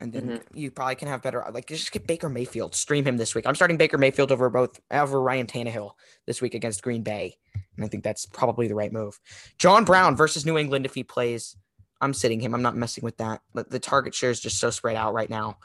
[0.00, 0.56] and then mm-hmm.
[0.58, 1.44] you probably can have better.
[1.52, 3.46] Like, just get Baker Mayfield, stream him this week.
[3.46, 5.92] I'm starting Baker Mayfield over both over Ryan Tannehill
[6.26, 7.36] this week against Green Bay,
[7.76, 9.20] and I think that's probably the right move.
[9.58, 11.56] John Brown versus New England if he plays.
[12.00, 12.52] I'm sitting him.
[12.52, 13.42] I'm not messing with that.
[13.54, 15.58] But the target share is just so spread out right now.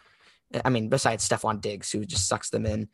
[0.64, 2.88] I mean, besides Stefon Diggs, who just sucks them in.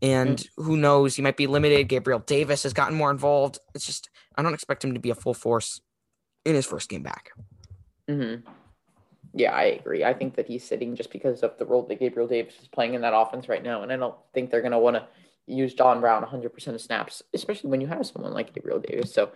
[0.00, 0.62] And mm-hmm.
[0.62, 1.88] who knows, he might be limited.
[1.88, 3.58] Gabriel Davis has gotten more involved.
[3.74, 5.80] It's just, I don't expect him to be a full force
[6.44, 7.30] in his first game back.
[8.08, 8.48] Mm-hmm.
[9.34, 10.04] Yeah, I agree.
[10.04, 12.94] I think that he's sitting just because of the role that Gabriel Davis is playing
[12.94, 13.82] in that offense right now.
[13.82, 15.06] And I don't think they're going to want to
[15.46, 19.12] use Don Brown 100% of snaps, especially when you have someone like Gabriel Davis.
[19.12, 19.30] So,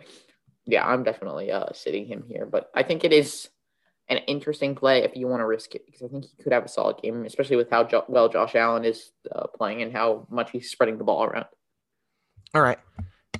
[0.64, 2.46] yeah, I'm definitely uh, sitting him here.
[2.46, 3.48] But I think it is
[4.12, 6.64] an interesting play if you want to risk it because I think he could have
[6.64, 10.26] a solid game, especially with how jo- well Josh Allen is uh, playing and how
[10.30, 11.46] much he's spreading the ball around.
[12.54, 12.78] All right.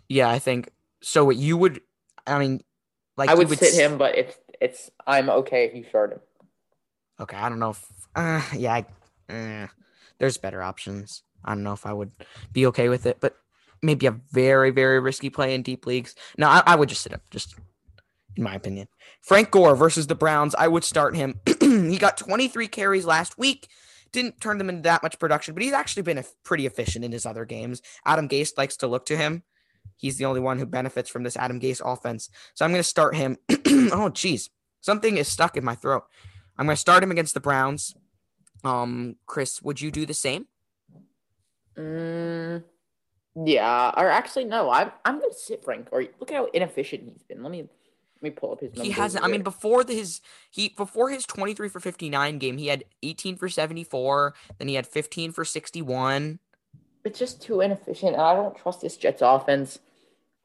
[0.09, 0.71] Yeah, I think
[1.03, 1.25] so.
[1.25, 1.81] What you would,
[2.27, 2.63] I mean,
[3.17, 6.13] like I would, would sit s- him, but it's it's I'm okay if you start
[6.13, 6.21] him.
[7.21, 8.83] Okay, I don't know if uh, yeah,
[9.29, 9.67] I, uh,
[10.19, 11.23] there's better options.
[11.45, 12.13] I don't know if I would
[12.53, 13.37] be okay with it, but
[13.83, 16.15] maybe a very very risky play in deep leagues.
[16.39, 17.21] No, I, I would just sit him.
[17.31, 17.55] Just
[18.37, 18.89] in my opinion.
[19.21, 20.55] Frank Gore versus the Browns.
[20.55, 21.41] I would start him.
[21.61, 23.69] he got 23 carries last week.
[24.13, 27.25] Didn't turn them into that much production, but he's actually been pretty efficient in his
[27.25, 27.81] other games.
[28.05, 29.43] Adam Gase likes to look to him.
[29.97, 32.29] He's the only one who benefits from this Adam Gase offense.
[32.55, 33.39] So I'm going to start him.
[33.67, 34.51] oh, geez.
[34.81, 36.05] Something is stuck in my throat.
[36.59, 37.95] I'm going to start him against the Browns.
[38.65, 40.47] Um, Chris, would you do the same?
[41.77, 42.63] Mm,
[43.35, 44.71] yeah, or actually, no.
[44.71, 45.89] I'm I'm gonna sit Frank.
[45.91, 47.43] Or look at how inefficient he's been.
[47.43, 47.69] Let me
[48.23, 48.71] let me pull up his.
[48.75, 49.25] He hasn't.
[49.25, 53.37] I mean, before the, his he before his 23 for 59 game, he had 18
[53.37, 54.35] for 74.
[54.59, 56.39] Then he had 15 for 61.
[57.05, 59.81] It's just too inefficient, and I don't trust this Jets offense.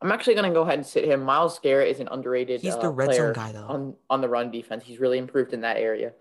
[0.02, 1.24] I'm actually going to go ahead and sit him.
[1.24, 2.62] Myles Garrett is an underrated.
[2.62, 3.68] He's the uh, red zone guy, though.
[3.68, 6.14] On on the run defense, he's really improved in that area,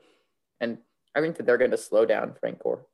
[0.60, 0.76] and
[1.14, 2.86] I think that they're going to slow down Frank Gore.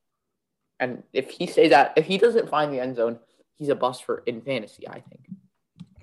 [0.79, 3.18] And if he stays that, if he doesn't find the end zone,
[3.57, 4.87] he's a bust for in fantasy.
[4.87, 5.27] I think.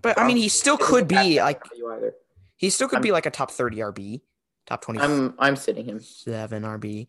[0.01, 1.61] But I mean, he still could be like.
[2.59, 4.19] He still could I'm, be like a top thirty RB,
[4.67, 4.99] top twenty.
[4.99, 7.07] I'm I'm sitting him seven RB.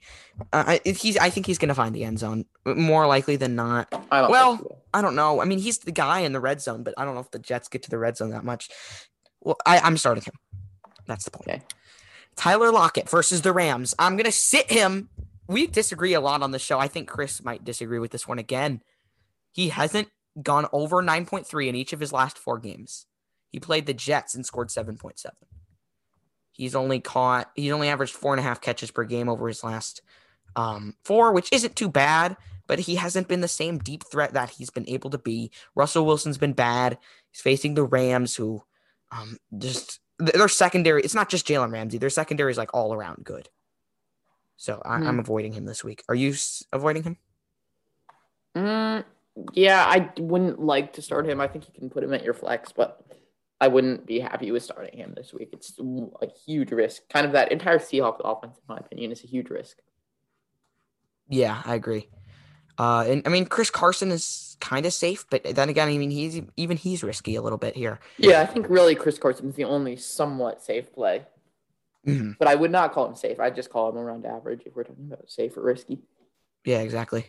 [0.53, 3.93] Uh, he's I think he's gonna find the end zone more likely than not.
[4.13, 5.43] I well, I don't know.
[5.43, 7.41] I mean, he's the guy in the red zone, but I don't know if the
[7.41, 8.71] Jets get to the red zone that much.
[9.41, 10.35] Well, I, I'm starting him.
[11.07, 11.49] That's the point.
[11.49, 11.63] Okay.
[12.37, 13.93] Tyler Lockett versus the Rams.
[13.99, 15.09] I'm gonna sit him.
[15.49, 16.79] We disagree a lot on the show.
[16.79, 18.83] I think Chris might disagree with this one again.
[19.51, 20.07] He hasn't
[20.41, 23.07] gone over 9.3 in each of his last four games.
[23.51, 25.27] He played the Jets and scored 7.7.
[26.53, 29.65] He's only caught, he's only averaged four and a half catches per game over his
[29.65, 30.03] last
[30.57, 32.37] um, four, which isn't too bad,
[32.67, 35.51] but he hasn't been the same deep threat that he's been able to be.
[35.75, 36.99] Russell Wilson's been bad.
[37.31, 38.63] He's facing the Rams, who
[39.11, 43.25] um, just, their secondary, it's not just Jalen Ramsey, their secondary is like all around
[43.25, 43.49] good.
[44.57, 45.19] So I, am hmm.
[45.21, 46.05] avoiding him this week.
[46.09, 47.17] Are you s- avoiding him?
[48.55, 49.05] Mm,
[49.55, 51.41] yeah, I wouldn't like to start him.
[51.41, 53.03] I think you can put him at your flex, but
[53.61, 55.51] I wouldn't be happy with starting him this week.
[55.53, 57.09] It's a huge risk.
[57.11, 59.79] Kind of that entire Seahawks offense, in my opinion, is a huge risk.
[61.29, 62.09] Yeah, I agree.
[62.79, 66.11] Uh, and I mean, Chris Carson is kind of safe, but then again, I mean,
[66.11, 68.01] he's even he's risky a little bit here.
[68.17, 71.27] Yeah, I think really Chris Carson is the only somewhat safe play.
[72.07, 72.33] Mm-hmm.
[72.39, 73.39] But I would not call him safe.
[73.39, 75.99] I'd just call him around average if we're talking about safe or risky.
[76.65, 77.27] Yeah, exactly.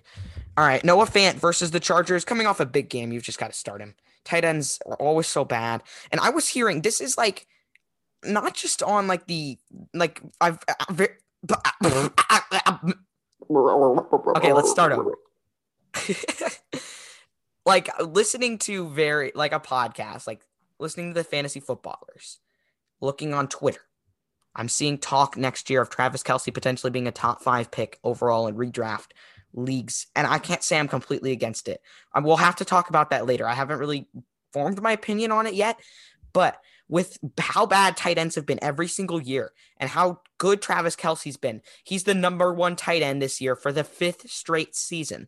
[0.57, 3.11] All right, Noah Fant versus the Chargers, coming off a big game.
[3.11, 3.95] You've just got to start him.
[4.25, 7.47] Tight ends are always so bad, and I was hearing this is like
[8.23, 9.57] not just on like the
[9.93, 10.59] like I've.
[14.35, 15.13] okay, let's start over.
[17.65, 20.41] like listening to very like a podcast, like
[20.79, 22.39] listening to the fantasy footballers,
[22.99, 23.81] looking on Twitter.
[24.55, 28.47] I'm seeing talk next year of Travis Kelce potentially being a top five pick overall
[28.47, 29.11] in redraft
[29.53, 30.07] leagues.
[30.15, 31.81] And I can't say I'm completely against it.
[32.13, 33.47] I will have to talk about that later.
[33.47, 34.07] I haven't really
[34.53, 35.79] formed my opinion on it yet.
[36.33, 40.95] But with how bad tight ends have been every single year and how good Travis
[40.95, 45.27] Kelce's been, he's the number one tight end this year for the fifth straight season.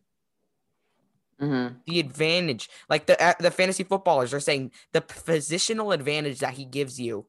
[1.40, 1.76] Mm-hmm.
[1.86, 6.64] The advantage, like the uh, the fantasy footballers are saying, the positional advantage that he
[6.64, 7.26] gives you,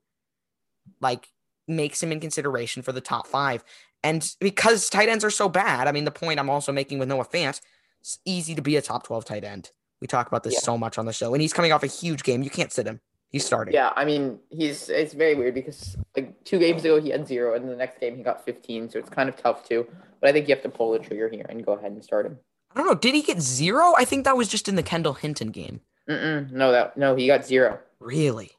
[1.01, 1.29] like
[1.67, 3.63] makes him in consideration for the top five.
[4.03, 7.09] And because tight ends are so bad, I mean, the point I'm also making with
[7.09, 7.59] Noah Fant,
[8.01, 9.71] it's easy to be a top 12 tight end.
[10.01, 10.59] We talk about this yeah.
[10.59, 12.43] so much on the show, and he's coming off a huge game.
[12.43, 12.99] You can't sit him.
[13.31, 13.73] He's starting.
[13.73, 17.55] Yeah, I mean, he's it's very weird because like two games ago he had zero,
[17.55, 19.87] and the next game he got 15, so it's kind of tough too.
[20.21, 22.27] But I think you have to pull the trigger here and go ahead and start
[22.27, 22.37] him.
[22.75, 22.95] I don't know.
[22.95, 23.93] Did he get zero?
[23.97, 25.81] I think that was just in the Kendall Hinton game.
[26.09, 27.79] Mm-mm, no, that no, he got zero.
[27.99, 28.51] Really?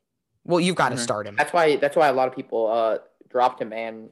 [0.47, 0.97] Well, you've got mm-hmm.
[0.97, 1.37] to start him.
[1.37, 1.77] That's why.
[1.77, 4.11] That's why a lot of people uh dropped him and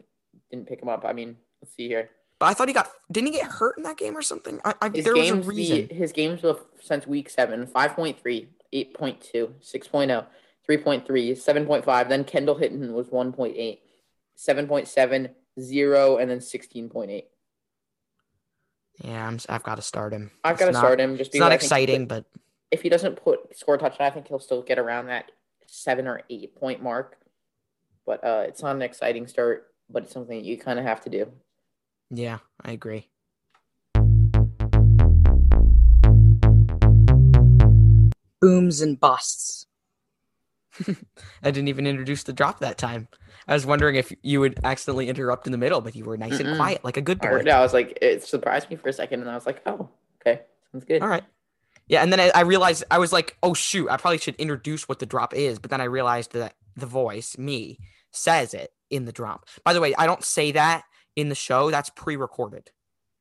[0.50, 1.04] didn't pick him up.
[1.04, 2.10] I mean, let's see here.
[2.38, 4.60] But I thought he got didn't he get hurt in that game or something?
[4.64, 5.86] I, I his there games, was a reason.
[5.88, 10.26] The, his games were since week seven, 5.3, 8.2, 6.0,
[10.68, 12.08] 3.3, 7.5.
[12.08, 13.78] Then Kendall Hinton was 1.8,
[14.36, 17.24] 7.7, 0, and then 16.8.
[19.02, 20.30] Yeah, I'm, I've got to start him.
[20.44, 21.16] I've got to start him.
[21.16, 22.24] Just it's not exciting, but
[22.70, 25.30] if he doesn't put score touchdown, I think he'll still get around that
[25.66, 27.18] seven or eight point mark
[28.06, 31.00] but uh, it's not an exciting start, but it's something that you kind of have
[31.02, 31.30] to do.
[32.10, 33.08] Yeah, I agree.
[38.40, 39.66] Booms and busts.
[41.42, 43.08] I didn't even introduce the drop that time.
[43.48, 46.34] I was wondering if you would accidentally interrupt in the middle, but you were nice
[46.34, 46.48] Mm-mm.
[46.48, 47.42] and quiet, like a good boy.
[47.44, 49.88] Yeah, I was like, it surprised me for a second, and I was like, oh,
[50.20, 51.00] okay, sounds good.
[51.00, 51.24] All right.
[51.86, 54.88] Yeah, and then I, I realized I was like, oh shoot, I probably should introduce
[54.88, 57.78] what the drop is, but then I realized that the voice, me,
[58.10, 59.46] says it in the drop.
[59.64, 60.84] By the way, I don't say that
[61.16, 61.70] in the show.
[61.70, 62.70] That's pre-recorded.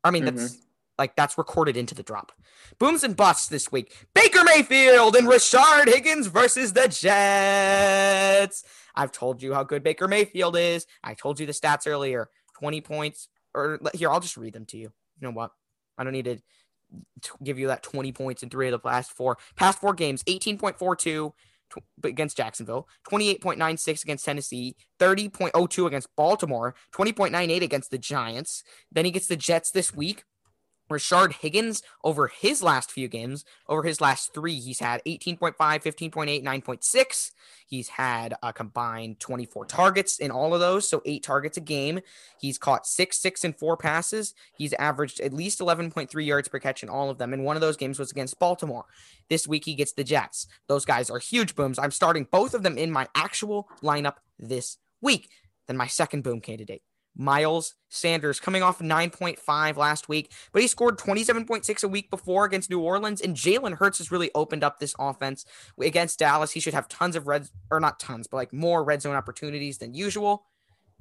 [0.04, 0.38] I mean, mm-hmm.
[0.38, 0.58] that's
[0.98, 2.32] like that's recorded into the drop.
[2.80, 4.08] Booms and busts this week.
[4.14, 8.64] Baker Mayfield and Rashard Higgins versus the Jets.
[8.96, 10.86] I've told you how good Baker Mayfield is.
[11.04, 12.30] I told you the stats earlier.
[12.60, 14.92] 20 points or here, I'll just read them to you.
[15.20, 15.52] You know what?
[15.98, 16.38] I don't need to
[17.44, 19.38] give you that 20 points in three of the last four.
[19.56, 21.34] Past four games, 18.42
[22.04, 28.64] against Jacksonville, 28.96 against Tennessee, 30.02 against Baltimore, 20.98 against the Giants.
[28.92, 30.24] Then he gets the Jets this week.
[30.90, 36.44] Rashard Higgins over his last few games, over his last three, he's had 18.5, 15.8,
[36.44, 37.32] 9.6.
[37.66, 42.02] He's had a combined 24 targets in all of those, so eight targets a game.
[42.40, 44.34] He's caught six, six, and four passes.
[44.56, 47.34] He's averaged at least 11.3 yards per catch in all of them.
[47.34, 48.86] And one of those games was against Baltimore.
[49.30, 50.48] This week he gets the Jets.
[50.68, 51.80] Those guys are huge booms.
[51.80, 55.30] I'm starting both of them in my actual lineup this week.
[55.68, 56.84] Then my second boom candidate
[57.16, 62.70] Miles Sanders coming off 9.5 last week, but he scored 27.6 a week before against
[62.70, 63.22] New Orleans.
[63.22, 65.46] And Jalen Hurts has really opened up this offense
[65.80, 66.52] against Dallas.
[66.52, 69.78] He should have tons of red, or not tons, but like more red zone opportunities
[69.78, 70.46] than usual.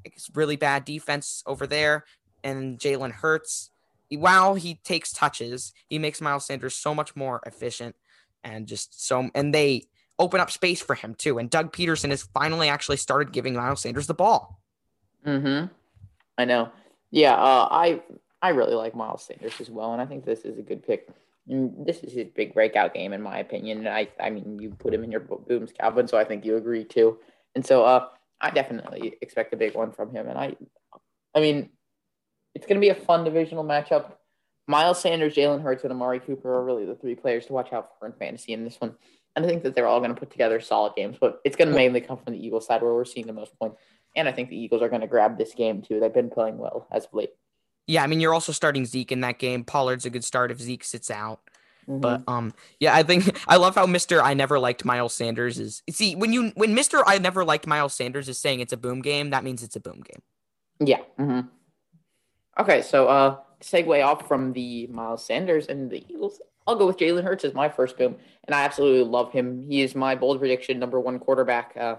[0.04, 2.04] It's really bad defense over there.
[2.44, 3.70] And Jalen Hurts,
[4.10, 7.96] while he takes touches, he makes Miles Sanders so much more efficient
[8.44, 9.84] and just so, and they
[10.18, 11.38] open up space for him too.
[11.38, 14.60] And Doug Pederson has finally actually started giving Miles Sanders the ball.
[15.26, 15.72] Mm hmm.
[16.42, 16.70] I know.
[17.10, 18.02] Yeah, uh, I
[18.42, 21.08] I really like Miles Sanders as well, and I think this is a good pick.
[21.48, 23.78] And this is his big breakout game, in my opinion.
[23.78, 26.56] And I I mean, you put him in your booms, Calvin, so I think you
[26.56, 27.18] agree too.
[27.54, 28.08] And so, uh,
[28.40, 30.28] I definitely expect a big one from him.
[30.28, 30.56] And I,
[31.34, 31.70] I mean,
[32.54, 34.14] it's going to be a fun divisional matchup.
[34.66, 37.90] Miles Sanders, Jalen Hurts, and Amari Cooper are really the three players to watch out
[37.98, 38.94] for in fantasy in this one.
[39.34, 41.68] And I think that they're all going to put together solid games, but it's going
[41.68, 43.80] to mainly come from the Eagles side where we're seeing the most points.
[44.14, 46.00] And I think the Eagles are going to grab this game too.
[46.00, 47.30] They've been playing well as of late.
[47.86, 49.64] Yeah, I mean, you're also starting Zeke in that game.
[49.64, 51.40] Pollard's a good start if Zeke sits out.
[51.88, 52.00] Mm-hmm.
[52.00, 55.82] But um, yeah, I think I love how Mister I never liked Miles Sanders is.
[55.90, 59.02] See, when you when Mister I never liked Miles Sanders is saying it's a boom
[59.02, 60.22] game, that means it's a boom game.
[60.86, 61.00] Yeah.
[61.18, 61.48] Mm-hmm.
[62.60, 66.40] Okay, so uh, segue off from the Miles Sanders and the Eagles.
[66.66, 69.62] I'll go with Jalen Hurts as my first boom, and I absolutely love him.
[69.62, 71.76] He is my bold prediction number one quarterback.
[71.76, 71.96] Uh,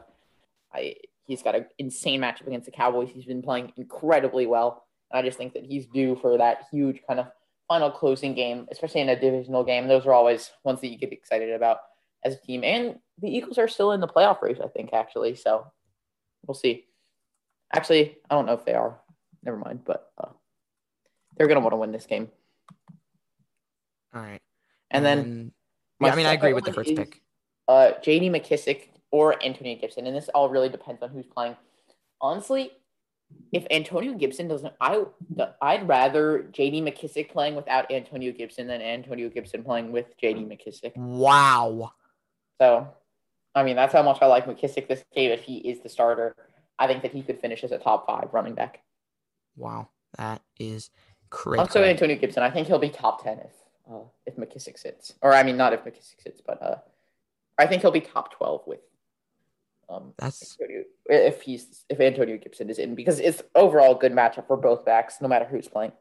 [0.73, 3.09] I He's got an insane matchup against the Cowboys.
[3.13, 4.85] He's been playing incredibly well.
[5.11, 7.27] And I just think that he's due for that huge kind of
[7.67, 9.87] final closing game, especially in a divisional game.
[9.87, 11.77] Those are always ones that you get excited about
[12.23, 12.63] as a team.
[12.63, 15.35] And the Eagles are still in the playoff race, I think, actually.
[15.35, 15.65] So
[16.45, 16.85] we'll see.
[17.73, 18.99] Actually, I don't know if they are.
[19.43, 19.81] Never mind.
[19.85, 20.29] But uh,
[21.37, 22.29] they're going to want to win this game.
[24.13, 24.41] All right.
[24.91, 25.51] And, and then.
[26.01, 27.21] Yeah, I mean, I agree with the first is, pick.
[27.67, 30.07] Uh, JD McKissic or Antonio Gibson.
[30.07, 31.55] And this all really depends on who's playing.
[32.19, 32.71] Honestly,
[33.51, 35.03] if Antonio Gibson doesn't, I
[35.61, 36.81] I'd rather J.D.
[36.81, 40.41] McKissic playing without Antonio Gibson than Antonio Gibson playing with J.D.
[40.45, 40.97] McKissic.
[40.97, 41.91] Wow.
[42.59, 42.87] So,
[43.53, 45.31] I mean, that's how much I like McKissic this game.
[45.31, 46.35] If he is the starter,
[46.79, 48.81] I think that he could finish as a top five running back.
[49.55, 50.89] Wow, that is
[51.29, 51.59] crazy.
[51.59, 53.51] Also, Antonio Gibson, I think he'll be top ten if
[53.91, 56.77] uh, if McKissic sits, or I mean, not if McKissic sits, but uh,
[57.59, 58.79] I think he'll be top twelve with
[59.89, 64.13] um, That's Antonio, if he's if Antonio Gibson is in because it's overall a good
[64.13, 65.91] matchup for both backs, no matter who's playing.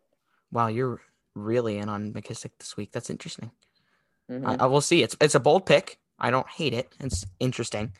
[0.50, 1.00] Wow, you're
[1.34, 2.92] really in on McKissic this week.
[2.92, 3.50] That's interesting.
[4.30, 4.46] Mm-hmm.
[4.46, 5.02] I, I will see.
[5.02, 5.98] It's it's a bold pick.
[6.18, 6.94] I don't hate it.
[7.00, 7.92] It's interesting,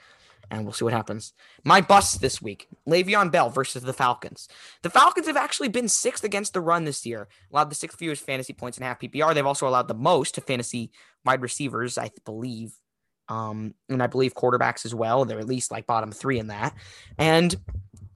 [0.51, 1.33] and we'll see what happens.
[1.65, 4.49] My bust this week: Le'Veon Bell versus the Falcons.
[4.83, 7.29] The Falcons have actually been sixth against the run this year.
[7.53, 9.35] Allowed the sixth fewest fantasy points in half PPR.
[9.35, 10.91] They've also allowed the most to fantasy
[11.25, 12.75] wide receivers, I believe,
[13.33, 15.25] um, and I believe quarterbacks as well.
[15.25, 16.75] They're at least like bottom three in that.
[17.17, 17.57] And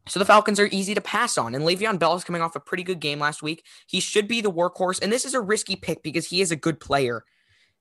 [0.09, 1.55] so the Falcons are easy to pass on.
[1.55, 3.65] And Le'Veon Bell is coming off a pretty good game last week.
[3.87, 5.03] He should be the workhorse.
[5.03, 7.25] And this is a risky pick because he is a good player.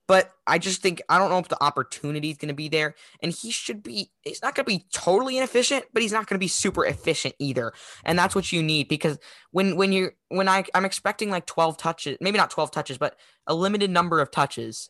[0.08, 2.96] But I just think I don't know if the opportunity is going to be there.
[3.22, 6.36] And he should be, he's not going to be totally inefficient, but he's not going
[6.36, 7.74] to be super efficient either.
[8.06, 9.18] And that's what you need because
[9.52, 13.18] when when you're when I I'm expecting like 12 touches, maybe not 12 touches, but
[13.46, 14.90] a limited number of touches.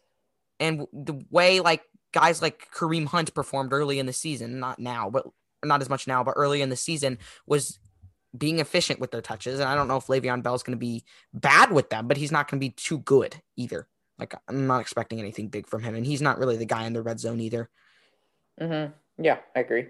[0.59, 1.81] And the way like
[2.15, 5.27] guys like Kareem Hunt performed early in the season, not now, but
[5.63, 7.77] not as much now, but early in the season was
[8.35, 9.59] being efficient with their touches.
[9.59, 12.15] And I don't know if Le'Veon Bell is going to be bad with them, but
[12.15, 13.89] he's not going to be too good either.
[14.17, 16.93] Like I'm not expecting anything big from him, and he's not really the guy in
[16.93, 17.69] the red zone either.
[18.61, 18.93] Mm-hmm.
[19.21, 19.87] Yeah, I agree.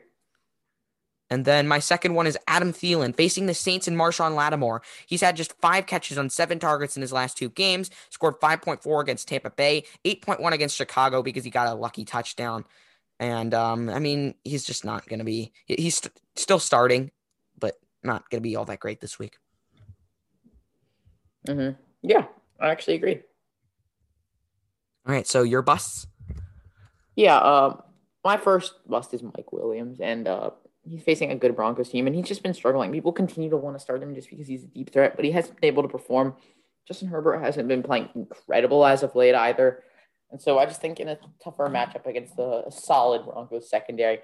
[1.29, 4.81] And then my second one is Adam Thielen facing the Saints and Marshon Lattimore.
[5.07, 9.01] He's had just five catches on seven targets in his last two games, scored 5.4
[9.01, 12.63] against Tampa Bay, 8.1 against Chicago because he got a lucky touchdown.
[13.19, 17.11] And um, I mean, he's just not going to be, he's st- still starting,
[17.57, 19.37] but not going to be all that great this week.
[21.47, 21.79] Mm-hmm.
[22.01, 22.25] Yeah,
[22.59, 23.21] I actually agree.
[25.07, 26.07] All right, so your busts.
[27.15, 27.81] Yeah, uh,
[28.23, 30.49] my first bust is Mike Williams, and uh,
[30.87, 32.91] he's facing a good Broncos team, and he's just been struggling.
[32.91, 35.31] People continue to want to start him just because he's a deep threat, but he
[35.31, 36.35] hasn't been able to perform.
[36.87, 39.83] Justin Herbert hasn't been playing incredible as of late either.
[40.31, 44.19] And so I just think in a tougher matchup against a, solid Broncos secondary,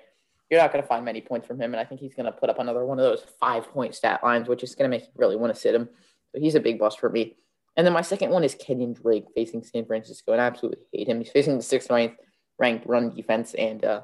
[0.49, 1.73] you're not going to find many points from him.
[1.73, 4.21] And I think he's going to put up another one of those five point stat
[4.23, 5.89] lines, which is going to make you really want to sit him.
[6.33, 7.37] So he's a big bust for me.
[7.77, 11.07] And then my second one is Kenyon Drake facing San Francisco, and I absolutely hate
[11.07, 11.19] him.
[11.19, 12.19] He's facing the sixth ranked
[12.59, 14.01] ranked run defense, and uh,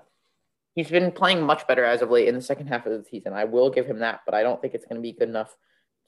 [0.77, 3.33] he's been playing much better as of late in the second half of the season.
[3.33, 5.57] I will give him that, but I don't think it's going to be good enough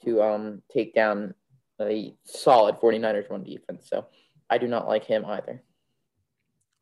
[0.04, 1.34] to um, take down
[1.80, 3.88] a solid 49ers run defense.
[3.90, 4.06] So
[4.48, 5.60] I do not like him either.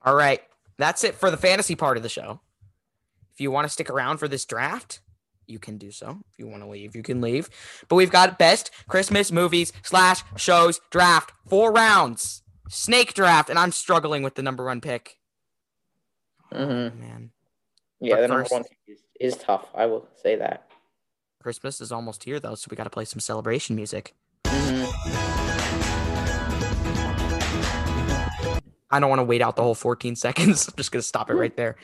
[0.03, 0.42] All right.
[0.77, 2.40] That's it for the fantasy part of the show.
[3.33, 5.01] If you want to stick around for this draft,
[5.46, 6.18] you can do so.
[6.31, 7.48] If you want to leave, you can leave.
[7.88, 11.33] But we've got best Christmas movies slash shows draft.
[11.48, 12.42] Four rounds.
[12.68, 13.48] Snake draft.
[13.48, 15.16] And I'm struggling with the number one pick.
[16.53, 16.98] Mm-hmm.
[16.98, 17.31] Oh, man.
[18.01, 19.69] Yeah, But the number first- one is, is tough.
[19.75, 20.71] I will say that.
[21.43, 24.15] Christmas is almost here, though, so we got to play some celebration music.
[24.45, 24.87] Mhm.
[28.91, 30.67] I don't want to wait out the whole 14 seconds.
[30.69, 31.77] I'm just going to stop it right there.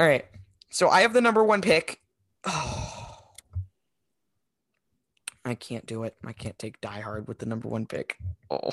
[0.00, 0.24] All right.
[0.70, 2.00] So I have the number one pick.
[2.44, 2.80] Oh.
[5.46, 6.16] I can't do it.
[6.24, 8.16] I can't take Die Hard with the number one pick.
[8.50, 8.70] Oh,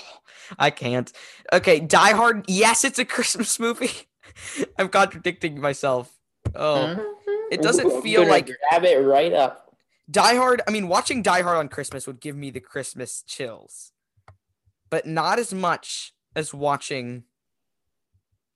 [0.58, 1.12] I can't.
[1.52, 2.46] Okay, Die Hard.
[2.48, 3.92] Yes, it's a Christmas movie.
[4.80, 6.18] I'm contradicting myself.
[6.56, 7.52] Oh, Mhm.
[7.52, 9.76] it doesn't feel like grab it right up.
[10.10, 10.62] Die Hard.
[10.68, 13.92] I mean, watching Die Hard on Christmas would give me the Christmas chills,
[14.90, 17.24] but not as much as watching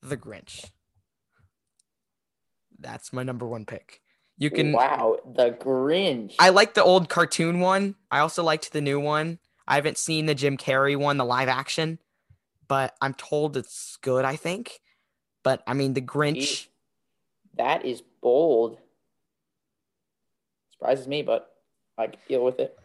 [0.02, 0.71] The Grinch.
[2.78, 4.02] That's my number one pick.
[4.38, 4.74] You can.
[4.74, 6.36] Wow, the Grinch.
[6.39, 7.95] I like the old cartoon one.
[8.12, 9.39] I also liked the new one.
[9.67, 12.00] I haven't seen the Jim Carrey one, the live action,
[12.67, 14.26] but I'm told it's good.
[14.26, 14.80] I think,
[15.41, 16.67] but I mean, the Grinch.
[17.57, 18.77] That is bold.
[20.71, 21.49] Surprises me, but
[21.97, 22.77] I can deal with it.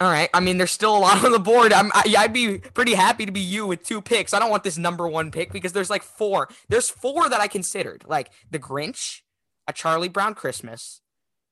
[0.00, 0.30] All right.
[0.32, 1.72] I mean, there's still a lot on the board.
[1.74, 4.32] I'm, I, I'd be pretty happy to be you with two picks.
[4.32, 6.48] I don't want this number one pick because there's like four.
[6.68, 9.20] There's four that I considered, like The Grinch,
[9.68, 11.02] A Charlie Brown Christmas.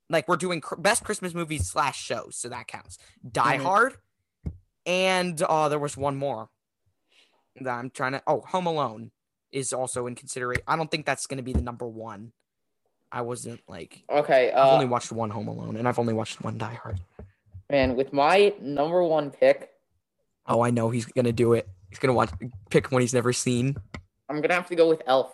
[0.09, 2.97] Like we're doing cr- best Christmas movies slash shows, so that counts.
[3.31, 3.61] Die Mhm.
[3.61, 3.93] Hard,
[4.87, 6.49] and oh, there was one more
[7.61, 8.23] that I'm trying to.
[8.25, 9.11] Oh, Home Alone
[9.51, 10.63] is also in consideration.
[10.67, 12.31] I don't think that's going to be the number one.
[13.11, 16.41] I wasn't like Okay, I've uh, only watched one Home Alone, and I've only watched
[16.43, 16.99] one Die Hard.
[17.69, 19.71] man, with my number one pick,
[20.47, 21.67] Oh, I know he's gonna do it.
[21.89, 22.29] He's gonna watch
[22.69, 23.75] pick one he's never seen.
[24.29, 25.33] I'm gonna have to go with Elf.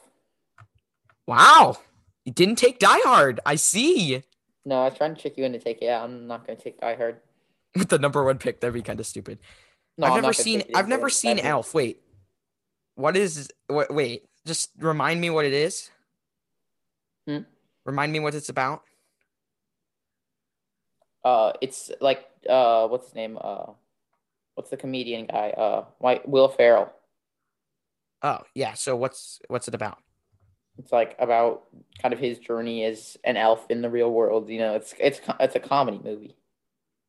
[1.27, 1.77] Wow,
[2.23, 3.39] you didn't take Die Hard.
[3.45, 4.23] I see.
[4.65, 5.91] No, I was trying to trick you into taking it.
[5.91, 7.19] I'm not gonna take Die Hard.
[7.75, 9.37] With the number one pick, that'd be kind of stupid.
[9.97, 10.63] No, I've never seen.
[10.73, 11.73] I've never seen That'd be- Elf.
[11.73, 12.01] Wait,
[12.95, 13.49] what is?
[13.67, 13.93] What?
[13.93, 15.89] Wait, just remind me what it is.
[17.27, 17.39] Hmm?
[17.85, 18.81] Remind me what it's about.
[21.23, 23.37] Uh, it's like uh, what's his name?
[23.39, 23.71] Uh,
[24.55, 25.49] what's the comedian guy?
[25.51, 26.91] Uh, White Will Ferrell.
[28.21, 28.73] Oh yeah.
[28.73, 29.99] So what's what's it about?
[30.77, 31.63] It's like about
[32.01, 34.49] kind of his journey as an elf in the real world.
[34.49, 36.35] You know, it's it's it's a comedy movie.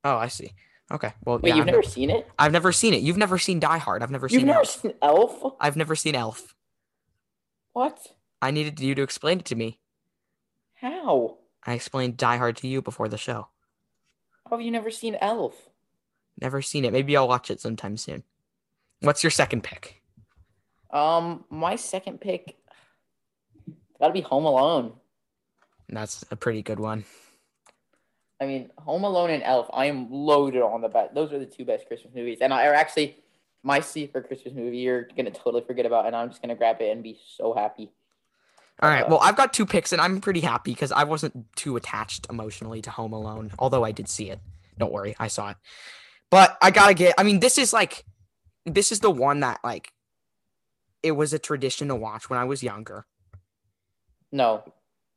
[0.04, 0.52] Oh, I see.
[0.90, 1.12] Okay.
[1.24, 2.28] Well, Wait, yeah, you've I've, never never, seen it?
[2.38, 3.02] I've never seen it.
[3.02, 4.02] You've never seen Die Hard.
[4.02, 4.80] I've never You've seen never Elf.
[4.80, 5.54] seen Elf?
[5.58, 6.54] I've never seen Elf.
[7.72, 7.98] What?
[8.40, 9.80] I needed you to explain it to me.
[10.80, 11.38] How?
[11.64, 13.48] I explained Die Hard to you before the show.
[14.44, 15.68] How have you never seen Elf?
[16.40, 16.92] Never seen it.
[16.92, 18.22] Maybe I'll watch it sometime soon.
[19.00, 20.02] What's your second pick?
[20.90, 22.56] Um, my second pick
[23.98, 24.92] gotta be Home Alone.
[25.88, 27.04] That's a pretty good one.
[28.40, 29.68] I mean, Home Alone and Elf.
[29.72, 31.14] I am loaded on the bet.
[31.14, 33.16] Those are the two best Christmas movies, and I are actually
[33.62, 34.78] my sleeper Christmas movie.
[34.78, 37.90] You're gonna totally forget about, and I'm just gonna grab it and be so happy.
[38.82, 39.04] All right.
[39.04, 42.26] Uh, Well, I've got two picks, and I'm pretty happy because I wasn't too attached
[42.28, 44.40] emotionally to Home Alone, although I did see it.
[44.78, 45.56] Don't worry, I saw it.
[46.30, 47.14] But I gotta get.
[47.18, 48.04] I mean, this is like,
[48.66, 49.92] this is the one that like,
[51.02, 53.06] it was a tradition to watch when I was younger.
[54.32, 54.64] No,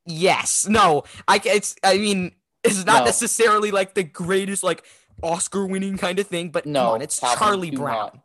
[0.05, 0.67] Yes.
[0.67, 1.03] No.
[1.27, 1.41] I.
[1.43, 1.75] It's.
[1.83, 2.31] I mean,
[2.63, 3.05] it's not No.
[3.05, 4.83] necessarily like the greatest like
[5.21, 8.21] Oscar-winning kind of thing, but no, on, it's Charlie Brown.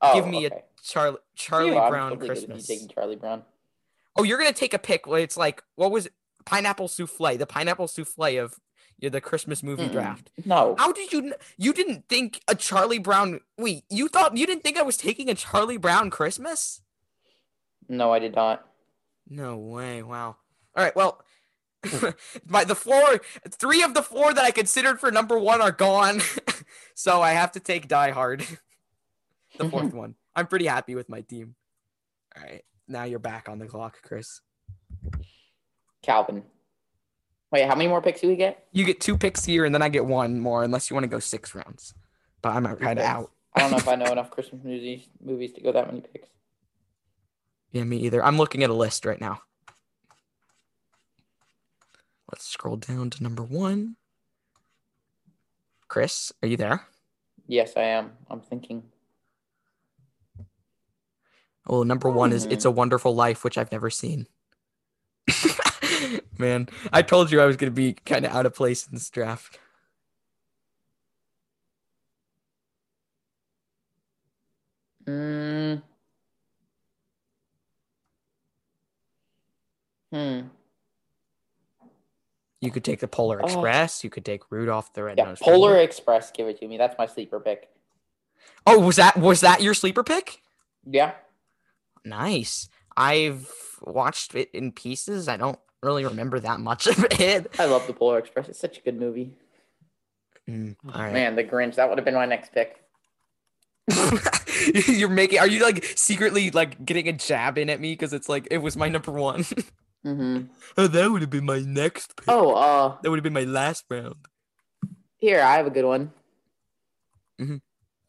[0.00, 0.62] Oh, Give me a okay.
[0.82, 2.66] Charlie Charlie I'm Brown totally good with you Christmas.
[2.66, 3.44] taking Charlie Brown.
[4.16, 6.12] Oh, you're gonna take a pick where it's like what was it?
[6.44, 7.38] pineapple souffle?
[7.38, 8.58] The pineapple souffle of
[8.98, 9.92] you know, the Christmas movie Mm-mm.
[9.92, 10.30] draft.
[10.44, 11.34] No, How did you?
[11.56, 13.40] You didn't think a Charlie Brown?
[13.58, 16.80] Wait, you thought you didn't think I was taking a Charlie Brown Christmas?
[17.88, 18.64] no, I did not.
[19.28, 20.02] No way!
[20.02, 20.36] Wow.
[20.76, 20.94] All right.
[20.94, 21.22] Well,
[22.48, 26.20] my the four, three of the four that I considered for number one are gone,
[26.94, 28.40] so I have to take Die Hard.
[29.58, 29.96] the fourth mm-hmm.
[29.96, 30.14] one.
[30.34, 31.56] I'm pretty happy with my team.
[32.36, 34.40] All right, now you're back on the clock, Chris.
[36.02, 36.42] Calvin.
[37.50, 38.66] Wait, how many more picks do we get?
[38.72, 41.08] You get two picks here, and then I get one more, unless you want to
[41.08, 41.94] go six rounds.
[42.40, 43.30] But I'm kind of out.
[43.54, 46.28] I don't know if I know enough Christmas movies movies to go that many picks.
[47.72, 48.24] Yeah, me either.
[48.24, 49.42] I'm looking at a list right now.
[52.30, 53.96] Let's scroll down to number one.
[55.88, 56.86] Chris, are you there?
[57.46, 58.12] Yes, I am.
[58.30, 58.84] I'm thinking.
[61.66, 62.52] Oh, number one is Hmm.
[62.52, 64.26] It's a Wonderful Life, which I've never seen.
[66.38, 68.94] Man, I told you I was going to be kind of out of place in
[68.94, 69.58] this draft.
[75.06, 75.82] Mm.
[80.12, 80.40] Hmm.
[82.60, 83.44] You could take the Polar Oh.
[83.44, 84.04] Express.
[84.04, 85.84] You could take Rudolph the Yeah, Red-Nosed Polar Reindeer.
[85.84, 86.76] Express, give it to me.
[86.76, 87.68] That's my sleeper pick.
[88.66, 90.40] Oh, was that was that your sleeper pick?
[90.84, 91.12] Yeah.
[92.04, 92.68] Nice.
[92.96, 93.50] I've
[93.80, 95.28] watched it in pieces.
[95.28, 97.54] I don't really remember that much of it.
[97.58, 98.48] I love the Polar Express.
[98.48, 99.34] It's such a good movie.
[100.48, 101.12] Mm, all right.
[101.12, 101.76] Man, the Grinch.
[101.76, 102.78] That would have been my next pick.
[104.86, 105.38] You're making.
[105.38, 108.58] Are you like secretly like getting a jab in at me because it's like it
[108.58, 109.44] was my number one?
[110.04, 110.46] Mm-hmm.
[110.78, 112.24] oh, that would have been my next pick.
[112.26, 114.16] Oh, uh, That would have been my last round.
[115.18, 116.10] here I have a good one,
[117.40, 117.58] Mm-hmm.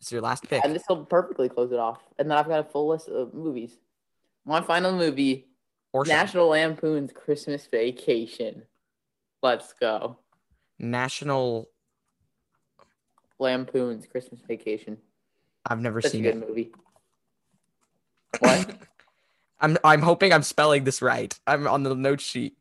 [0.01, 0.65] It's your last pick.
[0.65, 1.99] and this will perfectly close it off.
[2.17, 3.77] And then I've got a full list of movies.
[4.45, 5.47] My final movie:
[5.93, 8.63] Or National Lampoon's Christmas Vacation.
[9.41, 10.17] Let's go.
[10.79, 11.69] National.
[13.39, 14.97] Lampoon's Christmas Vacation.
[15.65, 16.47] I've never Such a seen good it.
[16.47, 16.71] movie.
[18.39, 18.77] What?
[19.61, 21.37] I'm I'm hoping I'm spelling this right.
[21.45, 22.57] I'm on the note sheet.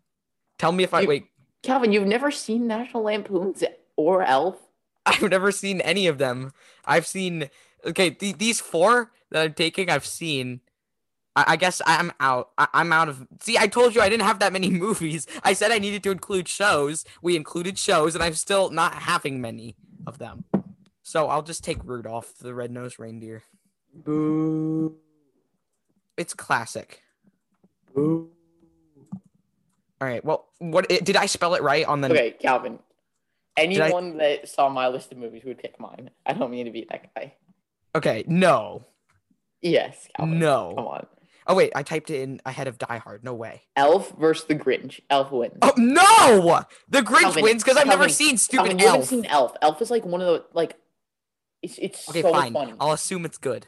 [0.59, 1.25] Tell me if I You- wait.
[1.63, 3.63] Calvin, you've never seen National Lampoon's
[3.97, 4.59] or Elf?
[5.07, 6.53] I've never seen any of them.
[6.85, 7.49] I've seen
[7.87, 9.89] okay th- these four that I'm taking.
[9.89, 10.61] I've seen.
[11.35, 12.51] I, I guess I'm out.
[12.59, 13.27] I- I'm out of.
[13.41, 15.27] See, I told you I didn't have that many movies.
[15.43, 17.05] I said I needed to include shows.
[17.23, 19.77] We included shows, and I'm still not having many
[20.07, 20.45] of them.
[21.03, 23.43] So I'll just take Rudolph the Red-Nosed Reindeer.
[23.95, 24.97] Boo.
[26.17, 27.03] It's classic.
[27.95, 28.31] Boo.
[30.01, 30.25] All right.
[30.25, 32.09] Well, what did I spell it right on the?
[32.11, 32.79] Okay, Calvin.
[33.57, 36.11] I- Anyone that saw my list of movies would pick mine.
[36.25, 37.35] I don't mean to be that guy.
[37.95, 38.25] Okay.
[38.27, 38.85] No.
[39.61, 40.39] Yes, Calvin.
[40.39, 40.73] No.
[40.77, 41.07] Come on.
[41.47, 43.25] Oh wait, I typed it in ahead of Die Hard.
[43.25, 43.63] No way.
[43.77, 45.01] Elf versus the Grinch.
[45.11, 45.59] Elf wins.
[45.63, 46.63] Oh no!
[46.89, 49.09] The Grinch Calvin, wins because I've never seen stupid Calvin, you haven't Elf.
[49.09, 49.53] seen Elf.
[49.63, 50.77] Elf is like one of the like.
[51.63, 52.53] It's it's Okay, so fine.
[52.53, 52.75] funny.
[52.81, 53.67] I'll assume it's good.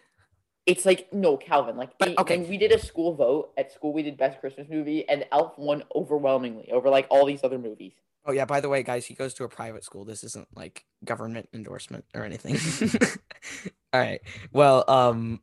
[0.66, 1.76] It's like no, Calvin.
[1.76, 2.38] Like But, it- okay.
[2.38, 5.58] when we did a school vote at school, we did best Christmas movie, and Elf
[5.58, 7.92] won overwhelmingly over like all these other movies.
[8.24, 10.04] Oh yeah, by the way, guys, he goes to a private school.
[10.06, 12.56] This isn't like government endorsement or anything.
[13.92, 14.20] All right.
[14.52, 15.40] Well, um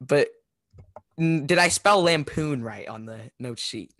[0.00, 0.28] but
[1.20, 3.92] did I spell lampoon right on the note sheet?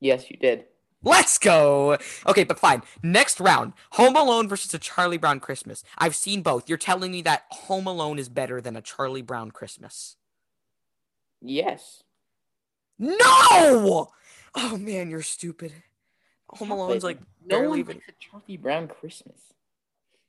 [0.00, 0.64] Yes, you did.
[1.02, 1.98] Let's go.
[2.26, 2.82] Okay, but fine.
[3.02, 3.74] Next round.
[3.92, 5.84] Home Alone versus a Charlie Brown Christmas.
[5.98, 6.68] I've seen both.
[6.68, 10.16] You're telling me that Home Alone is better than a Charlie Brown Christmas.
[11.42, 12.02] Yes.
[12.98, 14.10] No!
[14.54, 15.72] Oh man, you're stupid.
[16.48, 19.40] Home Alone's like no one even likes a Charlie Brown Christmas.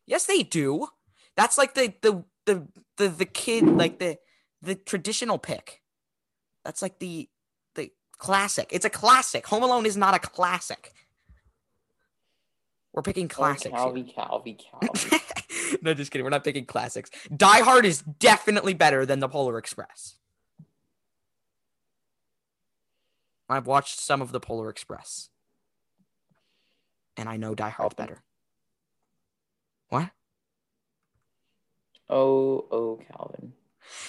[0.05, 0.88] Yes, they do.
[1.36, 2.67] That's like the the the
[2.97, 4.17] the, the kid like the
[4.66, 5.82] the traditional pick.
[6.63, 7.30] That's like the
[7.76, 8.70] the classic.
[8.72, 9.45] It's a classic.
[9.47, 10.91] Home Alone is not a classic.
[12.93, 13.76] We're picking classics.
[13.78, 14.05] Oh, here.
[14.05, 15.82] Calvy, Calvy, Calvy.
[15.82, 16.24] no, just kidding.
[16.24, 17.11] We're not picking classics.
[17.36, 20.16] Die Hard is definitely better than the Polar Express.
[23.49, 25.30] I've watched some of the Polar Express.
[27.18, 28.24] And I know Die Hard better.
[29.89, 30.09] What?
[32.09, 33.53] oh, oh, Calvin.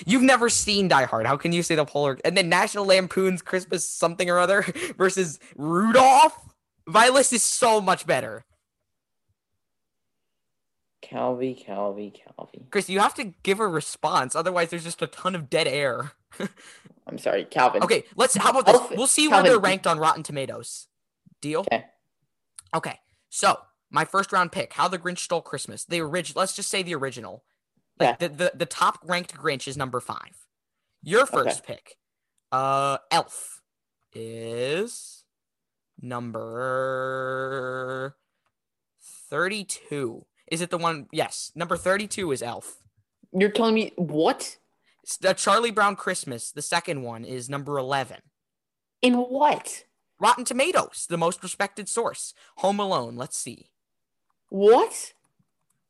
[0.05, 1.27] You've never seen Die Hard.
[1.27, 4.65] How can you say the Polar and then National Lampoon's Christmas something or other
[4.99, 6.37] versus Rudolph?
[6.87, 8.45] My list is so much better.
[11.03, 12.67] Calvi, Calvi, Calvi.
[12.71, 14.35] Chris, you have to give a response.
[14.35, 16.13] Otherwise, there's just a ton of dead air.
[17.07, 17.83] I'm sorry, Calvin.
[17.83, 18.37] Okay, let's.
[18.37, 18.75] How about this?
[18.75, 20.89] Elf- We'll see where they're ranked on Rotten Tomatoes.
[21.41, 21.61] Deal.
[21.61, 21.85] Okay.
[22.75, 22.99] Okay.
[23.31, 23.59] So
[23.91, 25.85] my first round pick: How the Grinch Stole Christmas.
[25.85, 26.41] The original.
[26.41, 27.45] Let's just say the original.
[27.99, 30.47] Like the, the the top ranked Grinch is number five.
[31.03, 31.97] Your first pick,
[32.53, 33.63] uh, Elf,
[34.13, 35.25] is
[36.01, 36.57] number
[39.31, 40.27] thirty-two.
[40.51, 41.07] Is it the one?
[41.13, 42.83] Yes, number thirty-two is Elf.
[43.33, 44.59] You're telling me what?
[45.21, 48.19] The Charlie Brown Christmas, the second one, is number eleven.
[49.01, 49.85] In what?
[50.19, 52.35] Rotten Tomatoes, the most respected source.
[52.57, 53.17] Home Alone.
[53.17, 53.71] Let's see.
[54.49, 55.13] What?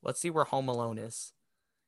[0.03, 1.33] Let's see where Home Alone is.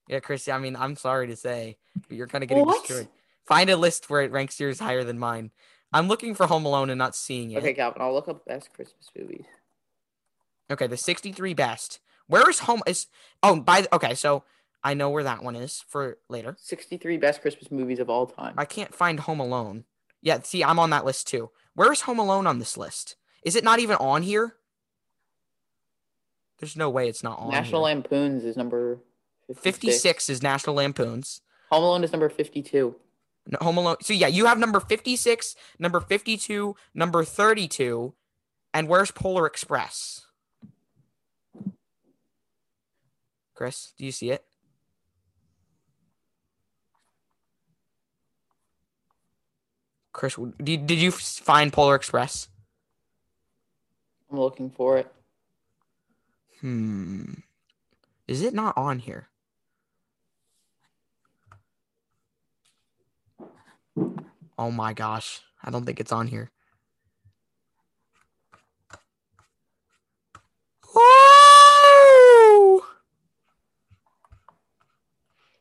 [0.09, 0.49] Yeah, Chris.
[0.49, 1.77] I mean, I'm sorry to say,
[2.09, 2.87] but you're kind of getting What?
[2.87, 3.09] destroyed.
[3.47, 5.51] Find a list where it ranks yours higher than mine.
[5.93, 7.59] I'm looking for Home Alone and not seeing it.
[7.59, 9.45] Okay, Calvin, I'll look up best Christmas movies.
[10.71, 12.01] Okay, the 63 best.
[12.27, 12.83] Where is home?
[12.87, 13.07] Is
[13.43, 14.15] oh by the, okay.
[14.15, 14.45] So
[14.85, 16.57] I know where that one is for later.
[16.61, 18.55] 63 best Christmas movies of all time.
[18.59, 19.85] I can't find Home Alone.
[20.21, 21.51] Yeah, see, I'm on that list too.
[21.75, 23.17] Where is Home Alone on this list?
[23.43, 24.57] Is it not even on here?
[26.59, 27.51] There's no way it's not on.
[27.51, 27.95] National here.
[27.95, 28.99] Lampoons is number
[29.49, 29.77] 56.
[29.77, 31.41] 56 is National Lampoons.
[31.71, 32.95] Home Alone is number 52.
[33.47, 33.97] No, Home Alone.
[34.03, 38.15] So yeah, you have number 56, number 52, number 32,
[38.75, 40.27] and where's Polar Express?
[43.55, 44.45] Chris, do you see it?
[50.13, 52.49] Chris, did, did you find Polar Express?
[54.31, 55.11] I'm looking for it.
[56.61, 57.35] Hmm.
[58.27, 59.29] Is it not on here?
[64.59, 65.41] Oh my gosh.
[65.63, 66.51] I don't think it's on here.
[70.95, 72.83] Woo!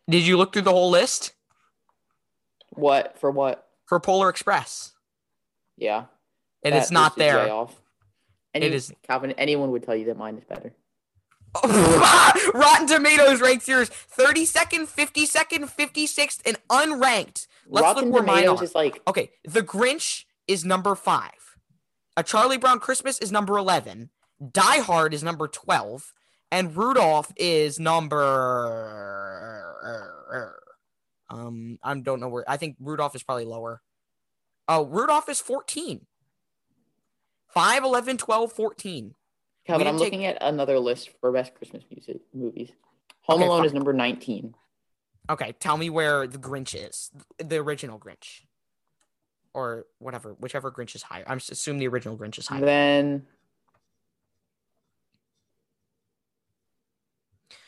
[0.09, 1.33] Did you look through the whole list
[2.71, 3.19] What?
[3.19, 3.63] For what?
[3.85, 4.93] for Polar Express?
[5.77, 6.05] Yeah.
[6.63, 7.49] And it's not there.
[7.51, 7.75] Off.
[8.53, 10.73] Any, It is- Calvin, anyone would tell you that mine is better.
[12.53, 17.47] Rotten Tomatoes ranks yours 32nd, 52nd, 56th, and unranked.
[17.69, 18.63] Let's Rotten look where mine are.
[18.63, 21.31] is like Okay, The Grinch is number five.
[22.15, 24.09] A Charlie Brown Christmas is number 11.
[24.51, 26.13] Die Hard is number 12.
[26.51, 28.17] And Rudolph is number.
[31.29, 32.49] Um, I don't know where.
[32.49, 33.81] I think Rudolph is probably lower.
[34.67, 36.05] Oh, Rudolph is 14.
[37.49, 39.13] 5, 11, 12, 14.
[39.65, 39.87] Calvin.
[39.87, 42.71] I'm take- looking at another list for best Christmas music movies.
[43.23, 43.65] Home Okay, Alone fine.
[43.65, 44.55] is number 19.
[45.29, 47.11] Okay, tell me where the Grinch is.
[47.37, 48.41] The original Grinch.
[49.53, 51.23] Or whatever, whichever Grinch is higher.
[51.27, 52.61] I'm assume the original Grinch is higher.
[52.63, 53.25] Then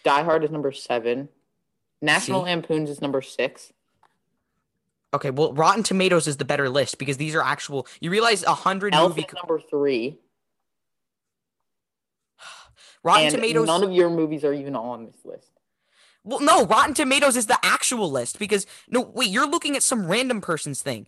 [0.04, 1.30] Die Hard is number seven.
[2.02, 2.46] National See?
[2.46, 3.74] Lampoons is number six.
[5.14, 7.88] Okay, well, Rotten Tomatoes is the better list because these are actual.
[8.00, 10.20] You realize a hundred movie is number three.
[13.04, 13.66] Rotten and Tomatoes.
[13.66, 15.59] none of your movies are even on this list.
[16.30, 20.06] Well, no, Rotten Tomatoes is the actual list because no, wait, you're looking at some
[20.06, 21.08] random person's thing.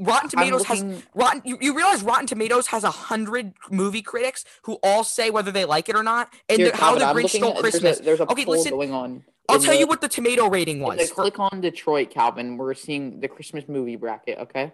[0.00, 0.82] Rotten Tomatoes has
[1.14, 1.42] Rotten.
[1.44, 5.66] You, you realize Rotten Tomatoes has a hundred movie critics who all say whether they
[5.66, 7.98] like it or not, and Here, how the Grinch stole at- there's a- Christmas.
[7.98, 9.24] There's a, Okay, listen, going on.
[9.48, 11.10] I'll tell the- you what the tomato rating in was.
[11.10, 12.56] for- click on Detroit, Calvin.
[12.56, 14.38] We're seeing the Christmas movie bracket.
[14.38, 14.72] Okay.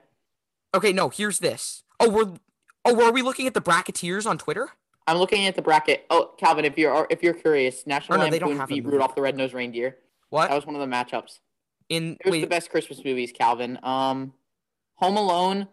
[0.74, 1.82] okay, no, here's this.
[1.98, 2.34] Oh, we're
[2.84, 4.70] oh, were we looking at the bracketeers on Twitter?
[5.08, 6.04] I'm looking at the bracket.
[6.10, 8.84] Oh, Calvin, if you're if you're curious, National Oh, no, Lampoon beat.
[8.84, 9.96] Rudolph the Red-Nosed Reindeer.
[10.28, 11.38] What That was one of the matchups.
[11.88, 12.40] in Here's wait?
[12.42, 13.78] the best Christmas movies, Calvin.
[13.82, 14.34] Um,
[14.96, 15.68] Home Alone.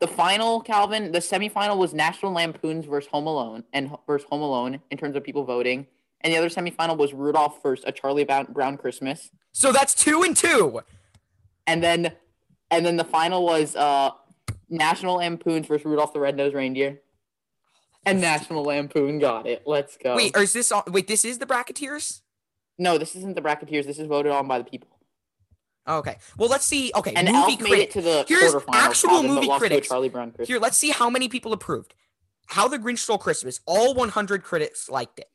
[0.00, 4.80] The final, Calvin, the semifinal was National Lampoons versus Home Alone and versus Home Alone
[4.92, 5.86] in terms of people voting.
[6.20, 9.30] And the other semifinal was Rudolph versus A Charlie Brown, Brown Christmas.
[9.52, 10.82] So that's two and two.
[11.66, 12.12] And then
[12.70, 14.10] and then the final was uh
[14.68, 17.00] National Lampoons versus Rudolph the Red-Nosed Reindeer.
[18.10, 19.62] And National Lampoon got it.
[19.66, 20.16] Let's go.
[20.16, 21.06] Wait, or is this on, wait?
[21.08, 22.22] This is the bracketeers.
[22.78, 23.86] no, this isn't the bracketeers.
[23.86, 24.88] This is voted on by the people.
[25.86, 26.18] Okay.
[26.36, 26.92] Well, let's see.
[26.94, 29.88] Okay, And movie Elf made it to the Here's actual movie lost to a critics.
[29.88, 30.48] Charlie Brown Christmas.
[30.48, 31.94] Here, let's see how many people approved.
[32.48, 33.60] How the Grinch Stole Christmas.
[33.66, 35.30] All 100 critics liked it.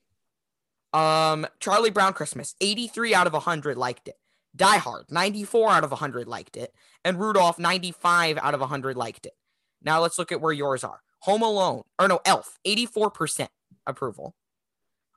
[0.97, 2.55] Um, Charlie Brown Christmas.
[2.61, 4.15] 83 out of 100 liked it.
[4.55, 5.05] Die Hard.
[5.09, 6.73] 94 out of 100 liked it.
[7.03, 7.57] And Rudolph.
[7.57, 9.33] 95 out of 100 liked it.
[9.81, 11.01] Now let's look at where yours are.
[11.23, 11.83] Home Alone.
[11.99, 12.57] Or no, Elf.
[12.65, 13.47] 84%
[13.87, 14.35] approval.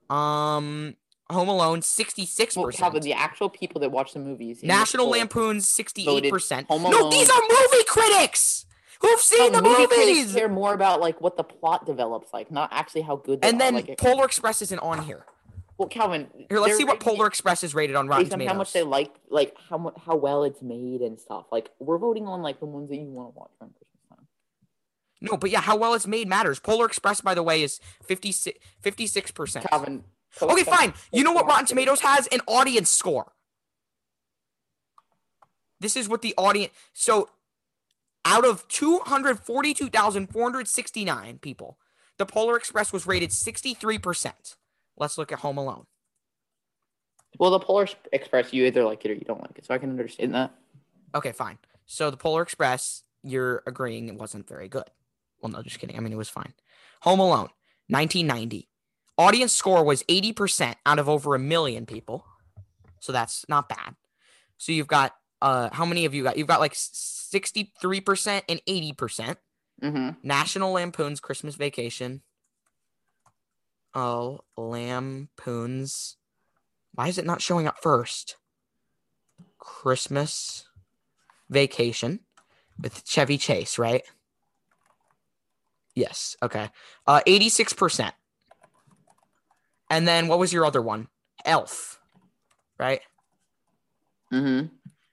[0.09, 0.94] Um,
[1.30, 1.80] Home Alone.
[1.80, 2.57] 66%.
[2.57, 4.62] Well, Calvin, the actual people that watch the movies.
[4.62, 6.66] National Lampoon's 68%.
[6.66, 8.66] Home No, these are movie critics
[9.00, 10.32] who've seen the movie movies.
[10.34, 13.42] care more about like what the plot develops like, not actually how good.
[13.42, 13.59] They And are.
[13.59, 15.26] then like, Polar Express isn't on here.
[15.76, 16.28] well, Calvin.
[16.48, 18.52] Here, let's see what Polar Express is rated on Rotten Tomatoes.
[18.52, 21.46] how much they like, like how how well it's made and stuff.
[21.50, 23.86] Like we're voting on like the ones that you want to watch around Christmas time.
[25.21, 26.59] No, but yeah, how well it's made matters.
[26.59, 29.67] Polar Express, by the way, is 56 percent.
[29.69, 30.05] Calvin.
[30.41, 30.95] Okay, fine.
[31.12, 32.27] You know what Rotten Tomatoes has?
[32.29, 33.33] An audience score.
[35.81, 36.73] This is what the audience.
[36.93, 37.29] So,
[38.25, 41.79] out of 242,469 people,
[42.19, 44.57] the Polar Express was rated 63%.
[44.99, 45.87] Let's look at Home Alone.
[47.39, 49.79] Well, the Polar Express, you either like it or you don't like it, so I
[49.79, 50.53] can understand that.
[51.14, 51.59] Okay, fine.
[51.87, 54.91] So the Polar Express, you're agreeing it wasn't very good.
[55.47, 55.97] Well, no, just kidding.
[55.97, 56.55] I mean, it was fine.
[57.03, 57.51] Home Alone,
[57.86, 58.68] 1990.
[59.16, 62.24] Audience score was 80% out of over a million people.
[63.01, 63.94] so that's not bad.
[64.59, 66.36] So you've got uh how many have you got?
[66.36, 69.36] You've got like 63% and 80%.
[69.82, 70.09] Mm-hmm.
[70.24, 72.22] National Lampoon's Christmas Vacation.
[73.94, 76.16] Oh, Lampoon's.
[76.94, 78.36] Why is it not showing up first?
[79.59, 80.66] Christmas
[81.49, 82.20] Vacation
[82.80, 84.03] with Chevy Chase, right?
[85.97, 86.36] Yes.
[86.42, 86.68] Okay.
[87.07, 88.12] Uh, 86%.
[89.90, 91.09] And then what was your other one?
[91.44, 91.99] Elf,
[92.78, 93.01] right?
[94.32, 94.66] Mm-hmm.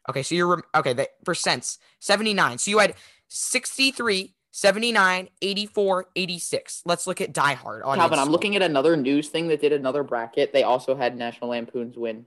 [0.09, 0.93] Okay, so you're okay.
[0.93, 2.57] The percents 79.
[2.57, 2.95] So you had
[3.29, 6.81] 63, 79, 84, 86.
[6.85, 7.83] Let's look at Die Hard.
[7.83, 8.31] audience Calvin, I'm score.
[8.31, 10.51] looking at another news thing that did another bracket.
[10.51, 12.25] They also had National Lampoon's win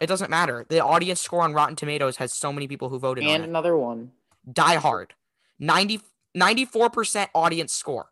[0.00, 0.64] It doesn't matter.
[0.68, 3.48] The audience score on Rotten Tomatoes has so many people who voted and on it.
[3.48, 4.12] another one.
[4.50, 5.12] Die Hard,
[5.58, 6.00] 90,
[6.36, 8.10] 94% audience score.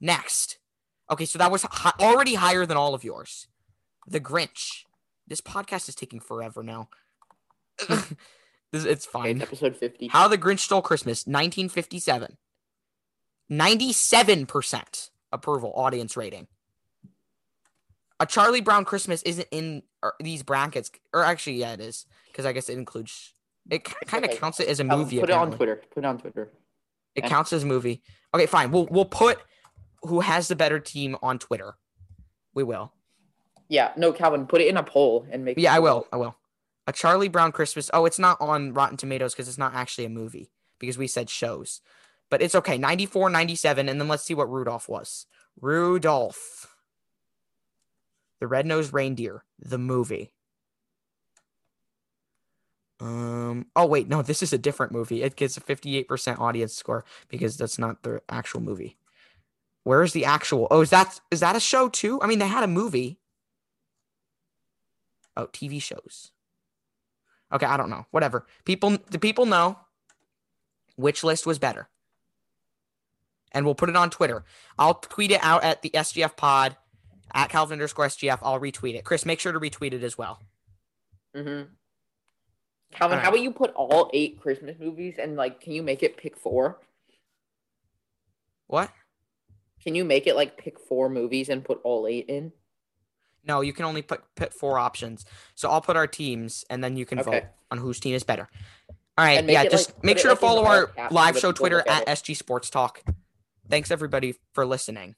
[0.00, 0.58] Next.
[1.10, 3.48] Okay, so that was hi- already higher than all of yours.
[4.06, 4.84] The Grinch.
[5.26, 6.88] This podcast is taking forever now.
[7.88, 9.36] this, it's fine.
[9.36, 10.08] it's episode 50.
[10.08, 12.36] How the Grinch Stole Christmas, 1957.
[13.50, 16.46] 97% approval audience rating.
[18.18, 19.82] A Charlie Brown Christmas isn't in
[20.20, 23.32] these brackets, or actually, yeah, it is, because I guess it includes.
[23.68, 24.38] It kind of okay.
[24.38, 25.20] counts it as a movie.
[25.20, 25.50] put it on.
[25.50, 25.82] Twitter.
[25.92, 26.50] Put it on Twitter.
[27.16, 28.02] It And- counts as a movie.
[28.34, 28.70] Okay, fine.
[28.70, 29.40] We'll we'll put
[30.02, 31.76] who has the better team on Twitter.
[32.54, 32.92] We will.
[33.68, 35.58] Yeah, no, Calvin, put it in a poll and make.
[35.58, 36.06] Yeah, I will.
[36.12, 36.36] I will.
[36.86, 37.90] A Charlie Brown Christmas.
[37.92, 41.28] Oh, it's not on Rotten Tomatoes because it's not actually a movie because we said
[41.28, 41.80] shows.
[42.30, 42.78] But it's okay.
[42.78, 43.88] 94, 97.
[43.88, 45.26] And then let's see what Rudolph was.
[45.60, 46.66] Rudolph.
[48.40, 50.32] The Red-Nosed Reindeer, the movie.
[52.98, 53.66] Um.
[53.76, 54.22] Oh wait, no.
[54.22, 55.22] This is a different movie.
[55.22, 58.96] It gets a fifty-eight percent audience score because that's not the actual movie.
[59.84, 60.66] Where is the actual?
[60.70, 62.20] Oh, is that is that a show too?
[62.22, 63.18] I mean, they had a movie.
[65.36, 66.32] Oh, TV shows.
[67.52, 68.06] Okay, I don't know.
[68.10, 68.46] Whatever.
[68.64, 69.78] People, the people know
[70.96, 71.88] which list was better,
[73.52, 74.44] and we'll put it on Twitter.
[74.78, 76.76] I'll tweet it out at the SGF Pod
[77.34, 78.38] at Calvin underscore SGF.
[78.42, 79.04] I'll retweet it.
[79.04, 80.40] Chris, make sure to retweet it as well.
[81.36, 81.68] Mm-hmm.
[82.96, 86.16] Calvin, how about you put all eight Christmas movies and like, can you make it
[86.16, 86.78] pick four?
[88.68, 88.90] What?
[89.82, 92.52] Can you make it like pick four movies and put all eight in?
[93.46, 95.24] No, you can only put, put four options.
[95.54, 97.30] So I'll put our teams, and then you can Okay.
[97.30, 98.48] vote on whose team is better.
[99.18, 101.52] All right, yeah, it, just like, make it, sure like, to follow our live show
[101.52, 103.02] Twitter at SG Sports Talk.
[103.68, 105.14] Thanks everybody for listening.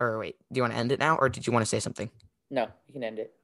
[0.00, 1.80] Or wait, do you want to end it now, or did you want to say
[1.80, 2.10] something?
[2.50, 3.34] No, you can end it.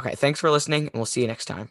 [0.00, 1.70] Okay, thanks for listening, and we'll see you next time.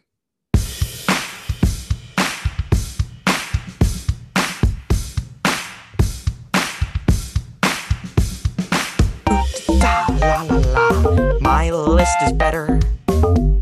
[9.70, 11.38] La, la, la.
[11.40, 12.78] My list is better.
[13.08, 13.60] I'm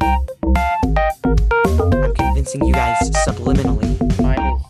[2.16, 3.96] convincing you guys subliminally.
[4.20, 4.62] Mine is.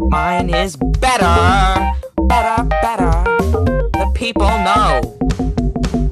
[0.00, 1.92] Mine is better,
[2.28, 3.12] better, better.
[3.92, 5.17] The people know.